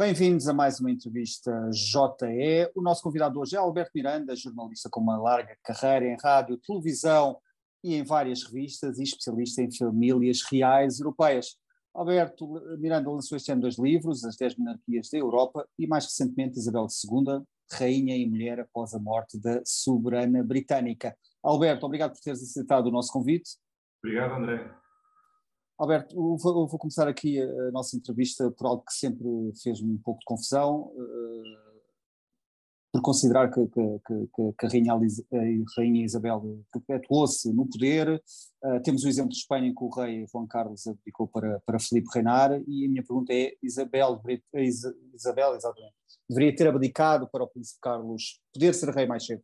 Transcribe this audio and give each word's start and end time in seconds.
Bem-vindos 0.00 0.48
a 0.48 0.54
mais 0.54 0.80
uma 0.80 0.90
entrevista 0.90 1.52
JE. 1.72 2.70
O 2.74 2.80
nosso 2.80 3.02
convidado 3.02 3.38
hoje 3.38 3.54
é 3.54 3.58
Alberto 3.58 3.90
Miranda, 3.94 4.34
jornalista 4.34 4.88
com 4.90 4.98
uma 4.98 5.18
larga 5.18 5.54
carreira 5.62 6.06
em 6.06 6.16
rádio, 6.16 6.56
televisão 6.56 7.38
e 7.84 7.94
em 7.96 8.02
várias 8.02 8.42
revistas 8.42 8.98
e 8.98 9.02
especialista 9.02 9.60
em 9.60 9.70
famílias 9.70 10.40
reais 10.50 11.00
europeias. 11.00 11.54
Alberto 11.94 12.48
Miranda 12.78 13.10
lançou 13.10 13.36
este 13.36 13.52
ano 13.52 13.60
dois 13.60 13.78
livros, 13.78 14.24
As 14.24 14.38
Dez 14.38 14.56
Monarquias 14.56 15.10
da 15.10 15.18
Europa 15.18 15.68
e, 15.78 15.86
mais 15.86 16.06
recentemente, 16.06 16.58
Isabel 16.58 16.86
II, 16.86 17.44
Rainha 17.70 18.16
e 18.16 18.26
Mulher 18.26 18.60
após 18.60 18.94
a 18.94 18.98
morte 18.98 19.38
da 19.38 19.60
soberana 19.66 20.42
britânica. 20.42 21.14
Alberto, 21.42 21.84
obrigado 21.84 22.12
por 22.12 22.20
teres 22.20 22.42
aceitado 22.42 22.86
o 22.86 22.90
nosso 22.90 23.12
convite. 23.12 23.50
Obrigado, 24.02 24.32
André. 24.32 24.79
Alberto, 25.80 26.14
vou, 26.14 26.68
vou, 26.68 26.78
começar 26.78 27.08
aqui 27.08 27.40
a 27.40 27.70
nossa 27.70 27.96
entrevista 27.96 28.50
por 28.50 28.66
algo 28.66 28.84
que 28.84 28.92
sempre 28.92 29.26
fez 29.62 29.80
um 29.80 29.96
pouco 29.96 30.20
de 30.20 30.26
confusão, 30.26 30.92
uh, 30.94 31.80
por 32.92 33.00
considerar 33.00 33.50
que, 33.50 33.66
que, 33.66 33.98
que, 34.06 34.52
que 34.58 34.66
a, 34.66 34.68
Rainha, 34.68 34.92
a, 34.92 34.98
Rainha, 35.78 36.04
Isabel 36.04 36.62
perpetuou-se 36.86 37.50
no 37.54 37.66
poder. 37.66 38.22
Uh, 38.62 38.82
temos 38.82 39.04
o 39.04 39.08
exemplo 39.08 39.30
de 39.30 39.38
Espanha 39.38 39.68
em 39.68 39.74
que 39.74 39.82
o 39.82 39.88
rei 39.88 40.26
Juan 40.30 40.46
Carlos 40.46 40.86
abdicou 40.86 41.26
para, 41.26 41.60
para 41.60 41.78
Filipe 41.78 42.10
reinar, 42.12 42.52
e 42.68 42.84
a 42.84 42.88
minha 42.90 43.02
pergunta 43.02 43.32
é: 43.32 43.54
Isabel, 43.62 44.20
Isabel 45.14 45.54
exatamente, 45.54 45.94
deveria 46.28 46.54
ter 46.54 46.68
abdicado 46.68 47.26
para 47.26 47.44
o 47.44 47.48
príncipe 47.48 47.80
Carlos 47.80 48.38
poder 48.52 48.74
ser 48.74 48.90
rei 48.90 49.06
mais 49.06 49.24
cedo? 49.24 49.42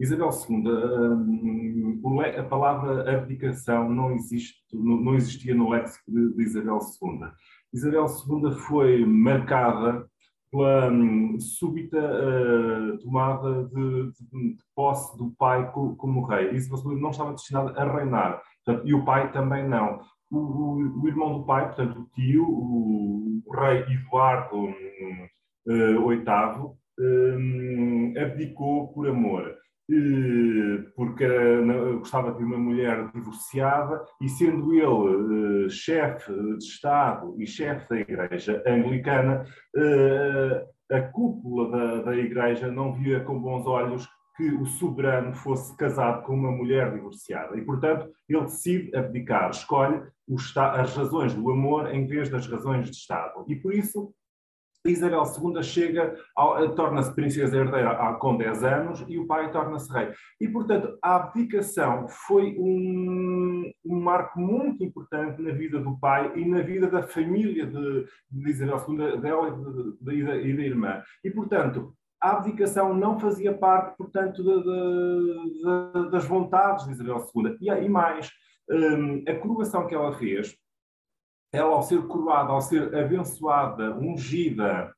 Isabel 0.00 0.30
II, 0.30 0.66
hum, 0.66 2.20
a 2.38 2.42
palavra 2.42 3.18
abdicação 3.18 3.90
não, 3.90 4.12
existe, 4.12 4.56
não 4.72 5.14
existia 5.14 5.54
no 5.54 5.68
léxico 5.68 6.10
de, 6.10 6.42
Isabel 6.42 6.78
II. 7.02 7.28
Isabel 7.74 8.06
II 8.06 8.52
foi 8.66 9.04
marcada 9.04 10.06
pela 10.50 10.90
hum, 10.90 11.38
súbita 11.38 11.98
uh, 11.98 12.98
tomada 12.98 13.64
de, 13.66 14.10
de, 14.10 14.54
de, 14.56 14.64
posse 14.74 15.16
do 15.18 15.30
pai 15.32 15.70
como, 15.70 16.24
rei. 16.24 16.54
Isabel 16.54 16.92
II 16.92 17.00
não 17.00 17.10
estava 17.10 17.32
destinada 17.32 17.78
a 17.78 17.96
reinar, 17.96 18.42
portanto, 18.64 18.88
e 18.88 18.94
o 18.94 19.04
pai 19.04 19.30
também 19.32 19.68
não. 19.68 20.00
O, 20.30 20.38
o, 20.38 21.02
o, 21.02 21.08
irmão 21.08 21.40
do 21.40 21.44
pai, 21.44 21.66
portanto, 21.66 22.00
o 22.00 22.06
tio, 22.14 22.48
o, 22.48 23.42
o 23.44 23.54
rei 23.54 23.82
Eduardo 23.82 24.56
hum, 24.56 25.28
VIII, 25.66 26.80
um, 26.98 28.14
abdicou 28.18 28.88
por 28.94 29.06
amor 29.06 29.59
porque 30.94 31.26
gostava 31.98 32.32
de 32.32 32.44
uma 32.44 32.58
mulher 32.58 33.10
divorciada 33.12 34.04
e 34.20 34.28
sendo 34.28 34.72
ele 34.72 35.66
uh, 35.66 35.70
chefe 35.70 36.32
de 36.32 36.64
Estado 36.64 37.34
e 37.38 37.46
chefe 37.46 37.88
da 37.88 38.00
Igreja 38.00 38.62
Anglicana, 38.66 39.44
uh, 39.76 40.94
a 40.94 41.00
cúpula 41.02 41.70
da, 41.70 42.02
da 42.02 42.16
Igreja 42.16 42.70
não 42.70 42.92
via 42.92 43.20
com 43.20 43.40
bons 43.40 43.66
olhos 43.66 44.08
que 44.36 44.50
o 44.54 44.64
soberano 44.64 45.34
fosse 45.34 45.76
casado 45.76 46.22
com 46.24 46.34
uma 46.34 46.50
mulher 46.50 46.92
divorciada 46.92 47.56
e, 47.58 47.62
portanto, 47.62 48.08
ele 48.28 48.40
decide 48.42 48.96
abdicar, 48.96 49.50
escolhe 49.50 50.02
as 50.56 50.96
razões 50.96 51.34
do 51.34 51.50
amor 51.50 51.92
em 51.92 52.06
vez 52.06 52.30
das 52.30 52.46
razões 52.46 52.88
de 52.88 52.96
Estado. 52.96 53.44
E 53.48 53.56
por 53.56 53.74
isso 53.74 54.14
Isabel 54.86 55.22
II 55.22 55.62
chega, 55.62 56.16
torna-se 56.74 57.14
princesa 57.14 57.56
herdeira 57.56 58.14
com 58.14 58.36
10 58.36 58.64
anos 58.64 59.04
e 59.08 59.18
o 59.18 59.26
pai 59.26 59.50
torna-se 59.50 59.92
rei. 59.92 60.12
E, 60.40 60.48
portanto, 60.48 60.98
a 61.02 61.16
abdicação 61.16 62.08
foi 62.08 62.56
um, 62.58 63.70
um, 63.84 64.00
marco 64.00 64.40
muito 64.40 64.82
importante 64.82 65.42
na 65.42 65.52
vida 65.52 65.78
do 65.80 65.98
pai 65.98 66.32
e 66.34 66.44
na 66.46 66.62
vida 66.62 66.86
da 66.86 67.02
família 67.02 67.66
de, 67.66 68.06
de 68.30 68.50
Isabel 68.50 68.82
II, 68.88 69.20
dela 69.20 69.48
e, 69.48 70.04
de, 70.04 70.22
de, 70.22 70.56
da 70.56 70.62
irmã. 70.62 71.02
E, 71.22 71.30
portanto, 71.30 71.94
a 72.22 72.32
abdicação 72.32 72.94
não 72.94 73.18
fazia 73.18 73.52
parte, 73.52 73.96
portanto, 73.96 74.42
das 76.10 76.24
vontades 76.24 76.86
de 76.86 76.92
Isabel 76.92 77.22
II. 77.34 77.56
E, 77.60 77.68
e 77.68 77.88
mais, 77.88 78.30
um, 78.70 79.24
a 79.28 79.34
coroação 79.34 79.86
que 79.86 79.94
ela 79.94 80.12
fez 80.12 80.56
ela, 81.52 81.74
ao 81.74 81.82
ser 81.82 82.06
coroada, 82.06 82.50
ao 82.50 82.60
ser 82.60 82.94
abençoada, 82.94 83.96
ungida, 83.96 84.92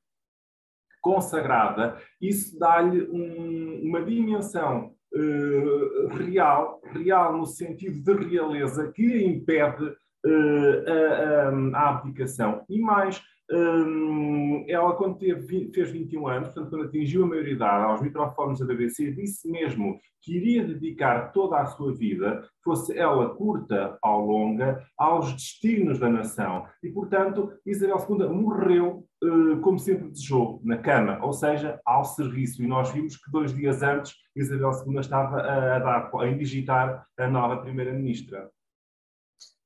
consagrada, 1.00 1.96
isso 2.20 2.58
dá-lhe 2.58 3.02
um, 3.10 3.88
uma 3.88 4.02
dimensão 4.02 4.94
uh, 5.14 6.06
real, 6.08 6.80
real 6.92 7.36
no 7.36 7.46
sentido 7.46 8.00
de 8.02 8.24
realeza, 8.24 8.92
que 8.92 9.24
impede 9.24 9.84
uh, 9.84 10.84
a, 10.86 11.78
a, 11.78 11.80
a, 11.80 11.88
abdicação. 11.88 12.64
E 12.68 12.78
mais, 12.80 13.20
um, 13.52 14.64
ela, 14.66 14.94
quando 14.94 15.18
teve, 15.18 15.70
fez 15.72 15.90
21 15.90 16.26
anos, 16.26 16.48
portanto, 16.48 16.70
quando 16.70 16.84
atingiu 16.86 17.24
a 17.24 17.26
maioridade 17.26 17.84
aos 17.84 18.00
microfones 18.00 18.58
da 18.58 18.66
BBC, 18.66 19.10
disse 19.12 19.50
mesmo 19.50 20.00
que 20.22 20.36
iria 20.36 20.64
dedicar 20.64 21.32
toda 21.32 21.58
a 21.58 21.66
sua 21.66 21.92
vida, 21.92 22.48
fosse 22.64 22.96
ela 22.96 23.34
curta 23.34 23.98
ou 24.02 24.20
longa, 24.24 24.82
aos 24.96 25.32
destinos 25.32 25.98
da 25.98 26.08
nação. 26.08 26.64
E, 26.82 26.88
portanto, 26.88 27.52
Isabel 27.66 27.98
II 28.08 28.28
morreu 28.28 29.04
uh, 29.22 29.60
como 29.60 29.78
sempre 29.78 30.08
desejou, 30.08 30.60
na 30.64 30.78
cama, 30.78 31.18
ou 31.22 31.32
seja, 31.32 31.80
ao 31.84 32.04
serviço. 32.04 32.62
E 32.62 32.66
nós 32.66 32.90
vimos 32.90 33.16
que 33.16 33.30
dois 33.30 33.54
dias 33.54 33.82
antes 33.82 34.14
Isabel 34.34 34.70
II 34.86 34.98
estava 34.98 35.40
a, 35.40 35.76
a, 35.76 35.78
dar, 35.78 36.10
a 36.14 36.28
indigitar 36.28 37.04
a 37.18 37.28
nova 37.28 37.58
primeira-ministra. 37.58 38.48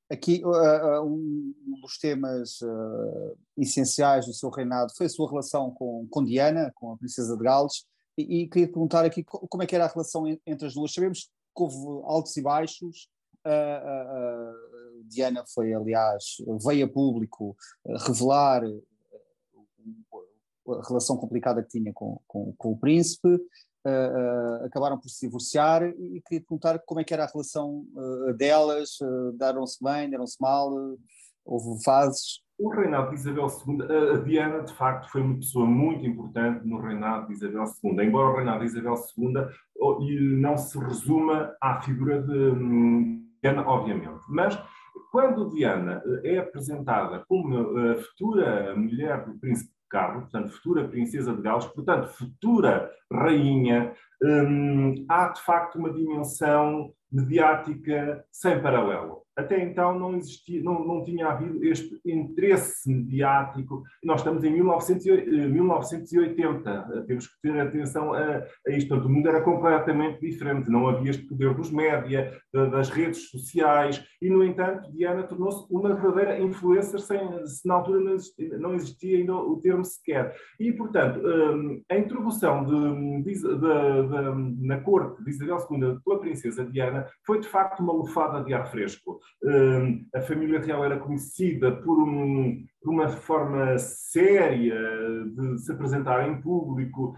Aqui, 0.09 0.41
uh, 0.45 1.03
um 1.03 1.53
dos 1.81 1.97
temas 1.97 2.61
uh, 2.61 3.37
essenciais 3.57 4.25
do 4.25 4.33
seu 4.33 4.49
reinado 4.49 4.93
foi 4.95 5.07
a 5.07 5.09
sua 5.09 5.29
relação 5.29 5.69
com, 5.71 6.07
com 6.09 6.23
Diana, 6.23 6.71
com 6.75 6.93
a 6.93 6.97
princesa 6.97 7.35
de 7.35 7.43
Gales, 7.43 7.85
e, 8.17 8.43
e, 8.43 8.49
queria 8.49 8.67
perguntar 8.67 9.05
aqui 9.05 9.23
como 9.23 9.61
é 9.61 9.65
que 9.65 9.75
era 9.75 9.85
a 9.85 9.89
relação 9.89 10.25
entre 10.45 10.65
as 10.65 10.73
duas. 10.73 10.91
Sabemos 10.93 11.29
que 11.55 11.63
houve 11.63 11.75
altos 12.05 12.35
e 12.37 12.41
baixos, 12.41 13.09
uh, 13.45 15.03
Diana 15.03 15.43
foi, 15.53 15.73
aliás, 15.73 16.37
veio 16.65 16.85
a 16.85 16.89
público 16.89 17.55
revelar 18.05 18.63
a 20.67 20.87
relação 20.87 21.17
complicada 21.17 21.61
que 21.63 21.69
tinha 21.69 21.93
com, 21.93 22.19
com, 22.27 22.53
com 22.57 22.71
o 22.71 22.77
príncipe, 22.77 23.39
uh, 23.85 24.65
acabaram 24.65 24.97
por 24.97 25.09
se 25.09 25.25
divorciar 25.25 25.83
e, 25.83 26.21
queria 26.25 26.41
perguntar 26.41 26.79
como 26.85 26.99
é 26.99 27.03
que 27.03 27.13
era 27.13 27.25
a 27.25 27.31
relação 27.31 27.85
uh, 27.95 28.33
delas, 28.33 28.97
deram-se 29.37 29.83
bem, 29.83 30.09
deram-se 30.09 30.37
mal, 30.41 30.71
houve 31.45 31.83
fases? 31.83 32.41
O 32.59 32.69
reinado 32.69 33.09
de 33.09 33.15
Isabel 33.15 33.47
II, 33.47 34.15
a 34.15 34.17
Diana 34.17 34.63
de 34.63 34.73
facto 34.73 35.11
foi 35.11 35.21
uma 35.21 35.35
pessoa 35.35 35.65
muito 35.65 36.05
importante 36.05 36.67
no 36.67 36.81
reinado 36.81 37.27
de 37.27 37.33
Isabel 37.33 37.65
II, 37.83 38.03
embora 38.03 38.29
o 38.29 38.35
reinado 38.35 38.59
de 38.61 38.65
Isabel 38.65 38.95
II 39.15 40.39
não 40.39 40.57
se 40.57 40.77
resuma 40.79 41.55
à 41.61 41.79
figura 41.81 42.21
de 42.21 42.33
hum, 42.33 43.29
Diana, 43.43 43.61
obviamente, 43.67 44.09
mas 44.27 44.59
quando 45.11 45.49
Diana 45.49 46.01
é 46.23 46.39
apresentada 46.39 47.23
como 47.27 47.57
a 47.77 47.95
futura 47.95 48.75
mulher 48.75 49.25
do 49.25 49.37
príncipe 49.37 49.76
Carlos, 49.89 50.23
portanto, 50.23 50.51
futura 50.53 50.87
princesa 50.87 51.35
de 51.35 51.41
Gales, 51.41 51.65
portanto, 51.65 52.07
futura 52.09 52.91
rainha, 53.11 53.93
hum, 54.21 55.05
há 55.09 55.29
de 55.29 55.41
facto 55.41 55.77
uma 55.77 55.91
dimensão 55.91 56.93
mediática 57.11 58.25
sem 58.31 58.61
paralelo 58.61 59.26
até 59.37 59.63
então 59.63 59.97
não 59.97 60.17
existia, 60.17 60.61
não, 60.63 60.83
não 60.83 61.03
tinha 61.03 61.27
havido 61.27 61.63
este 61.63 62.01
interesse 62.03 62.91
mediático. 62.91 63.83
Nós 64.03 64.21
estamos 64.21 64.43
em 64.43 64.51
1980, 64.51 66.69
eh, 66.69 67.01
temos 67.01 67.27
que 67.27 67.41
ter 67.41 67.59
atenção 67.59 68.13
a, 68.13 68.43
a 68.67 68.71
isto. 68.71 68.95
O 68.95 69.09
mundo 69.09 69.29
era 69.29 69.41
completamente 69.41 70.19
diferente, 70.19 70.71
não 70.71 70.89
havia 70.89 71.11
este 71.11 71.27
poder 71.27 71.53
dos 71.53 71.71
média, 71.71 72.35
das 72.51 72.89
redes 72.89 73.29
sociais, 73.29 74.03
e, 74.19 74.29
no 74.29 74.43
entanto, 74.43 74.91
Diana 74.91 75.23
tornou-se 75.23 75.71
uma 75.71 75.93
verdadeira 75.93 76.39
influencer 76.39 76.99
sem, 76.99 77.19
se 77.45 77.67
na 77.67 77.75
altura 77.75 77.99
não 77.99 78.13
existia, 78.13 78.57
não 78.57 78.73
existia 78.73 79.17
ainda 79.19 79.35
o 79.35 79.61
termo 79.61 79.85
sequer. 79.85 80.35
E, 80.59 80.73
portanto, 80.73 81.21
hum, 81.23 81.83
a 81.89 81.97
introdução 81.97 82.65
de, 82.65 83.23
de, 83.23 83.33
de, 83.33 84.65
na 84.65 84.81
corte 84.81 85.23
de 85.23 85.29
Isabel 85.29 85.57
II 85.69 85.99
pela 86.03 86.19
princesa 86.19 86.65
Diana 86.65 87.07
foi, 87.25 87.39
de 87.39 87.47
facto, 87.47 87.81
uma 87.81 87.93
lufada 87.93 88.43
de 88.43 88.53
ar 88.53 88.69
fresco 88.71 89.19
a 90.15 90.21
família 90.21 90.59
real 90.59 90.83
era 90.83 90.97
conhecida 90.97 91.71
por, 91.71 92.01
um, 92.01 92.65
por, 92.81 92.91
uma 92.91 93.07
forma 93.07 93.77
séria 93.77 94.75
de 95.35 95.59
se 95.59 95.71
apresentar 95.71 96.27
em 96.27 96.41
público, 96.41 97.15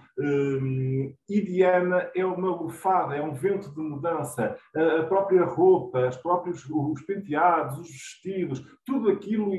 e 1.29 1.41
Diana 1.41 2.09
é 2.13 2.25
uma 2.25 2.50
lufada, 2.50 3.15
é 3.15 3.21
um 3.21 3.33
vento 3.33 3.73
de 3.73 3.79
mudança. 3.79 4.57
A 4.75 5.03
própria 5.03 5.45
roupa, 5.45 6.09
os 6.09 6.17
próprios 6.17 6.69
os 6.69 7.01
penteados, 7.03 7.79
os 7.79 7.89
vestidos, 7.89 8.65
tudo 8.85 9.09
aquilo 9.09 9.53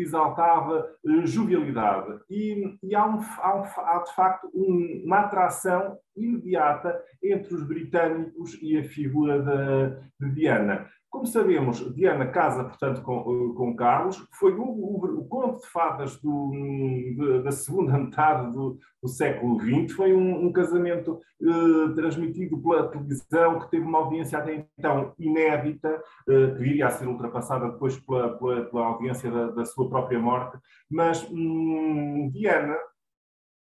exaltava 0.00 0.88
eh, 1.06 1.26
jovialidade. 1.26 2.20
E, 2.30 2.78
e 2.82 2.94
há, 2.94 3.06
um, 3.06 3.20
há, 3.38 3.56
um, 3.56 3.64
há, 3.64 4.02
de 4.04 4.14
facto 4.14 4.50
uma 4.54 5.20
atração 5.20 5.98
imediata 6.16 6.98
entre 7.22 7.54
os 7.54 7.62
britânicos 7.62 8.58
e 8.62 8.78
a 8.78 8.84
figura 8.84 9.42
de, 9.42 10.26
de 10.26 10.34
Diana. 10.34 10.88
Como 11.10 11.26
sabemos, 11.26 11.94
Diana 11.94 12.26
casa, 12.26 12.64
portanto, 12.64 13.02
com, 13.02 13.54
com 13.54 13.76
Carlos, 13.76 14.26
foi 14.38 14.52
o, 14.52 14.62
o, 14.62 15.20
o 15.20 15.24
conto 15.26 15.60
de 15.60 15.68
fadas 15.68 16.20
do, 16.20 16.50
de, 16.50 17.42
da 17.42 17.50
segunda 17.52 17.96
metade 17.98 18.52
do, 18.52 18.78
do 19.02 19.08
século 19.08 19.58
XX, 19.60 19.94
foi 19.94 20.12
um, 20.12 20.46
um 20.46 20.52
casamento 20.52 21.20
eh, 21.40 21.94
transmitido 21.94 22.58
pela 22.58 22.88
televisão 22.88 23.58
que 23.60 23.70
teve 23.70 23.84
uma 23.84 23.98
audiência 23.98 24.38
até 24.38 24.66
então 24.78 25.14
inédita, 25.18 26.02
eh, 26.28 26.50
que 26.52 26.58
viria 26.58 26.86
a 26.86 26.90
ser 26.90 27.06
ultrapassada 27.06 27.70
depois 27.70 27.98
pela, 28.00 28.36
pela, 28.36 28.64
pela 28.64 28.86
audiência 28.86 29.30
da, 29.30 29.50
da, 29.52 29.64
sua 29.64 29.88
própria 29.88 30.18
morte, 30.18 30.58
mas 30.90 31.26
hum, 31.30 32.30
Diana 32.32 32.76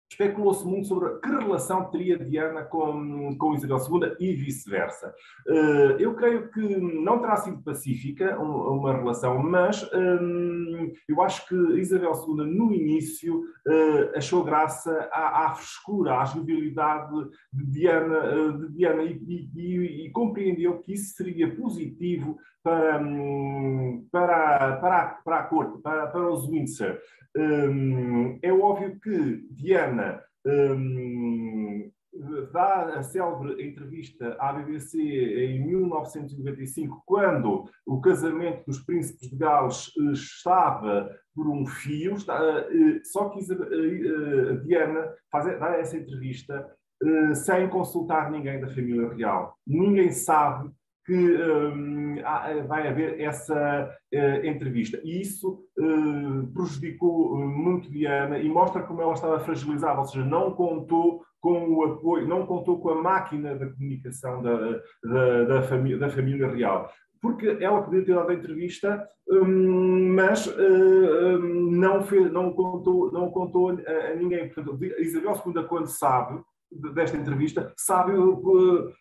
especulou-se 0.10 0.66
muito 0.66 0.88
sobre 0.88 1.20
que 1.20 1.30
relação 1.30 1.90
teria 1.90 2.18
Diana 2.18 2.64
com, 2.64 3.36
com 3.38 3.56
Isabel 3.56 3.78
II 3.78 4.16
e 4.20 4.34
vice-versa. 4.34 5.14
Eh, 5.48 5.98
eu 6.00 6.14
creio 6.16 6.50
que 6.52 6.62
não 6.78 7.20
terá 7.20 7.36
sido 7.38 7.62
pacífica 7.64 8.38
uma 8.40 8.94
relação, 8.94 9.42
mas 9.42 9.84
hum, 9.94 10.92
eu 11.08 11.22
acho 11.22 11.48
que 11.48 11.56
Isabel 11.80 12.14
II, 12.14 12.46
no 12.46 12.74
início, 12.74 13.44
eh, 13.68 14.14
achou 14.16 14.44
graça 14.44 15.10
à, 15.12 15.48
à 15.48 15.56
frescura, 15.56 16.20
à 16.20 16.26
jovialidade 16.26 17.30
de 17.52 17.66
Diana, 17.66 18.18
eh, 18.18 18.52
de 18.52 18.74
Diana 18.74 19.04
e, 19.04 19.50
e, 19.56 20.06
e, 20.06 20.12
compreendeu 20.12 20.80
que 20.80 20.94
isso 20.94 21.16
seria 21.16 21.54
positivo 21.56 22.38
para, 22.64 23.00
hum, 23.00 24.08
para, 24.12 24.78
para, 24.78 25.00
a, 25.00 25.08
para 25.24 25.40
a 25.40 25.44
corte, 25.44 25.82
para, 25.82 26.08
para 26.08 26.32
os 26.32 26.48
Windsor. 26.48 26.98
Hum, 27.38 28.40
é 28.42 28.52
óbvio 28.52 28.98
que 29.00 29.46
Diana 29.52 30.24
hum, 30.46 31.92
dá 32.52 32.98
a 32.98 33.04
célebre 33.04 33.68
entrevista 33.68 34.36
à 34.40 34.54
BBC 34.54 34.98
em 34.98 35.66
1995, 35.66 37.04
quando 37.06 37.70
o 37.86 38.00
casamento 38.00 38.66
dos 38.66 38.80
príncipes 38.84 39.30
de 39.30 39.36
Gales 39.36 39.92
eh, 39.98 40.12
estava 40.14 41.10
por 41.34 41.50
um 41.50 41.66
fio, 41.66 42.16
eh, 42.16 43.02
só 43.04 43.30
que 43.30 43.40
eh, 43.40 44.56
Diana 44.64 45.14
faz, 45.32 45.60
dá 45.60 45.78
essa 45.78 45.98
entrevista 45.98 46.70
sem 47.36 47.68
consultar 47.68 48.32
ninguém 48.32 48.60
da 48.60 48.70
família 48.70 49.10
real. 49.10 49.54
Ninguém 49.68 50.12
sabe 50.12 50.72
que 51.06 51.14
um, 51.14 52.16
vai 52.68 52.88
haver 52.88 53.22
essa 53.22 53.90
uh, 54.14 54.46
entrevista. 54.46 55.00
E 55.04 55.22
isso 55.22 55.64
uh, 55.78 56.48
prejudicou 56.54 57.38
muito 57.38 57.92
Diana 57.92 58.40
e 58.40 58.50
mostra 58.50 58.82
como 58.82 59.02
ela 59.02 59.14
estava 59.14 59.40
fragilizada, 59.40 60.00
ou 60.00 60.06
seja, 60.06 60.26
não 60.26 60.52
contou 60.52 61.22
com 61.40 61.70
o 61.70 61.84
apoio, 61.84 62.28
não 62.28 62.46
contou 62.48 62.80
com 62.80 62.90
a 62.90 63.02
máquina 63.02 63.56
da 63.56 63.70
comunicação 63.70 64.42
da, 64.42 64.82
da, 65.04 65.44
da, 65.44 65.62
família, 65.62 65.98
da 66.00 66.10
família 66.10 66.48
real. 66.48 66.90
Porque 67.22 67.58
ela 67.60 67.84
podia 67.84 68.04
ter 68.04 68.16
dado 68.16 68.32
a 68.32 68.34
entrevista, 68.34 69.08
um, 69.30 70.14
mas 70.16 70.48
uh, 70.48 71.40
não, 71.40 72.02
fez, 72.02 72.32
não 72.32 72.52
contou, 72.52 73.12
não 73.12 73.30
contou 73.30 73.70
a 73.70 74.16
ninguém. 74.16 74.50
Portanto, 74.50 74.84
Isabel 75.00 75.40
II, 75.46 75.64
quando 75.68 75.88
sabe, 75.88 76.42
desta 76.94 77.18
entrevista, 77.18 77.74
sabe 77.78 78.14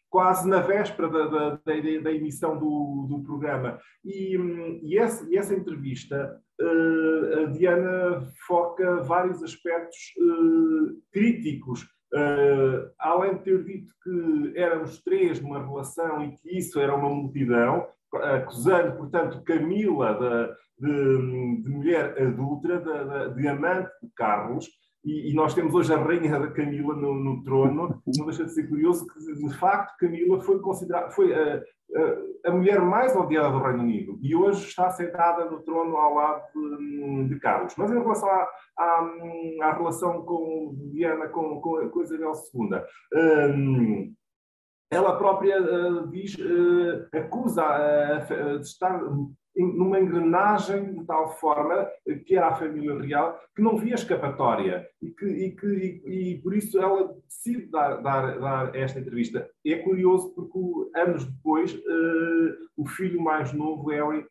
quase 0.09 0.49
na 0.49 0.61
véspera 0.61 1.09
da, 1.09 1.27
da, 1.27 1.51
da, 1.51 2.01
da 2.03 2.13
emissão 2.13 2.59
do, 2.59 3.07
do 3.09 3.23
programa. 3.25 3.79
E, 4.05 4.37
e, 4.83 4.99
essa, 4.99 5.29
e 5.29 5.37
essa 5.37 5.55
entrevista, 5.55 6.41
uh, 6.61 7.41
a 7.41 7.45
Diana 7.47 8.23
foca 8.47 9.03
vários 9.03 9.43
aspectos 9.43 9.99
uh, 10.19 11.03
críticos. 11.13 11.83
Uh, 12.13 12.93
além 13.01 13.39
de 13.39 13.43
ter 13.43 13.65
dito 13.65 13.93
que 14.05 14.53
éramos 14.55 15.03
três 15.03 15.41
numa 15.41 15.67
relação 15.67 16.25
e 16.25 16.37
que 16.37 16.59
isso 16.59 16.79
era 16.79 16.95
uma 16.95 17.09
multidão, 17.09 17.89
acusando, 18.13 18.97
portanto, 18.97 19.43
Camila 19.43 20.15
de, 20.15 20.87
de, 20.87 21.63
de 21.63 21.69
mulher 21.69 22.17
adulta, 22.23 22.79
de, 22.79 23.35
de 23.35 23.49
amante 23.49 23.91
de 24.01 24.11
Carlos, 24.15 24.69
e, 25.05 25.31
e, 25.31 25.35
nós 25.35 25.55
temos 25.55 25.75
hoje 25.75 25.93
a 25.93 25.99
rainha 25.99 26.51
Camila 26.53 26.95
no, 26.95 27.15
no, 27.15 27.45
trono, 27.45 28.03
não 28.17 28.27
deixa 28.27 28.45
de 28.45 28.53
ser 28.53 28.69
curioso 28.69 29.07
que, 29.07 29.21
de 29.21 29.55
facto, 29.59 29.97
Camila 29.99 30.41
foi 30.41 30.59
considerada, 30.61 31.11
foi 31.11 31.35
a, 31.35 31.57
a, 31.57 32.49
a, 32.49 32.51
mulher 32.51 32.81
mais 32.81 33.15
odiada 33.15 33.51
do 33.51 33.63
Reino 33.63 33.81
Unido 33.81 34.19
e 34.23 34.35
hoje 34.35 34.67
está 34.67 34.91
sentada 34.91 35.45
no 35.45 35.61
trono 35.63 35.97
ao 35.97 36.15
lado 36.15 36.43
de, 36.79 37.29
de 37.29 37.39
Carlos. 37.39 37.75
Mas 37.77 37.91
em 37.91 37.99
relação 37.99 38.29
à, 38.29 38.49
à, 38.79 39.11
à 39.63 39.73
relação 39.75 40.23
com 40.25 40.75
Diana 40.93 41.29
com, 41.29 41.61
com, 41.61 41.89
com 41.91 42.03
Isabel 42.03 42.33
II, 42.55 42.81
um, 43.15 44.15
ela 44.91 45.19
própria 45.19 45.61
uh, 45.61 46.09
diz, 46.09 46.35
uh, 46.37 47.09
acusa 47.13 47.65
uh, 47.65 48.59
de 48.59 48.65
estar 48.65 49.01
numa 49.57 50.01
engrenagem 50.01 50.95
de 50.95 51.05
tal 51.05 51.33
forma 51.39 51.89
que 52.27 52.37
era 52.37 52.49
a 52.49 52.55
família 52.55 52.99
real 53.01 53.39
que 53.55 53.63
não 53.63 53.77
via 53.77 53.95
escapatória 53.95 54.87
e 55.01 55.11
que, 55.11 55.27
e, 55.27 55.51
que, 55.53 55.67
e, 55.67 56.33
e 56.33 56.39
por 56.43 56.55
isso 56.55 56.81
ela 56.81 57.15
decide 57.29 57.67
dar, 57.67 58.03
dar, 58.03 58.39
dar, 58.39 58.75
esta 58.75 58.99
entrevista. 58.99 59.49
É 59.65 59.77
curioso 59.77 60.35
porque 60.35 60.99
anos 60.99 61.25
depois 61.25 61.75
uh, 61.75 62.55
o 62.77 62.87
filho 62.87 63.21
mais 63.23 63.53
novo, 63.53 63.91
Harry, 63.91 64.27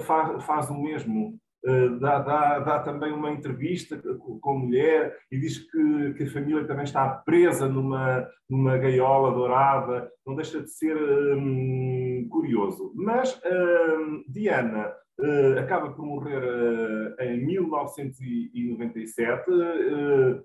faz, 0.00 0.44
faz 0.44 0.70
o 0.70 0.80
mesmo. 0.80 1.38
Eh, 1.68 1.88
dá, 2.00 2.18
dá, 2.20 2.58
dá, 2.60 2.78
também 2.78 3.12
uma 3.12 3.30
entrevista 3.30 4.00
com 4.40 4.50
a 4.50 4.58
mulher 4.58 5.18
e 5.30 5.38
diz 5.38 5.58
que, 5.58 6.14
que, 6.14 6.22
a 6.24 6.30
família 6.30 6.66
também 6.66 6.84
está 6.84 7.06
presa 7.10 7.68
numa, 7.68 8.26
numa 8.48 8.78
gaiola 8.78 9.34
dourada. 9.34 10.10
Não 10.26 10.34
deixa 10.34 10.62
de 10.62 10.70
ser 10.70 10.96
um, 10.96 12.26
curioso. 12.30 12.90
Mas 12.96 13.38
um, 13.44 14.24
Diana 14.26 14.90
uh, 15.20 15.58
acaba 15.58 15.92
por 15.92 16.04
morrer 16.04 16.42
uh, 16.42 17.14
em 17.22 17.44
1997. 17.44 19.50
Uh, 19.50 20.44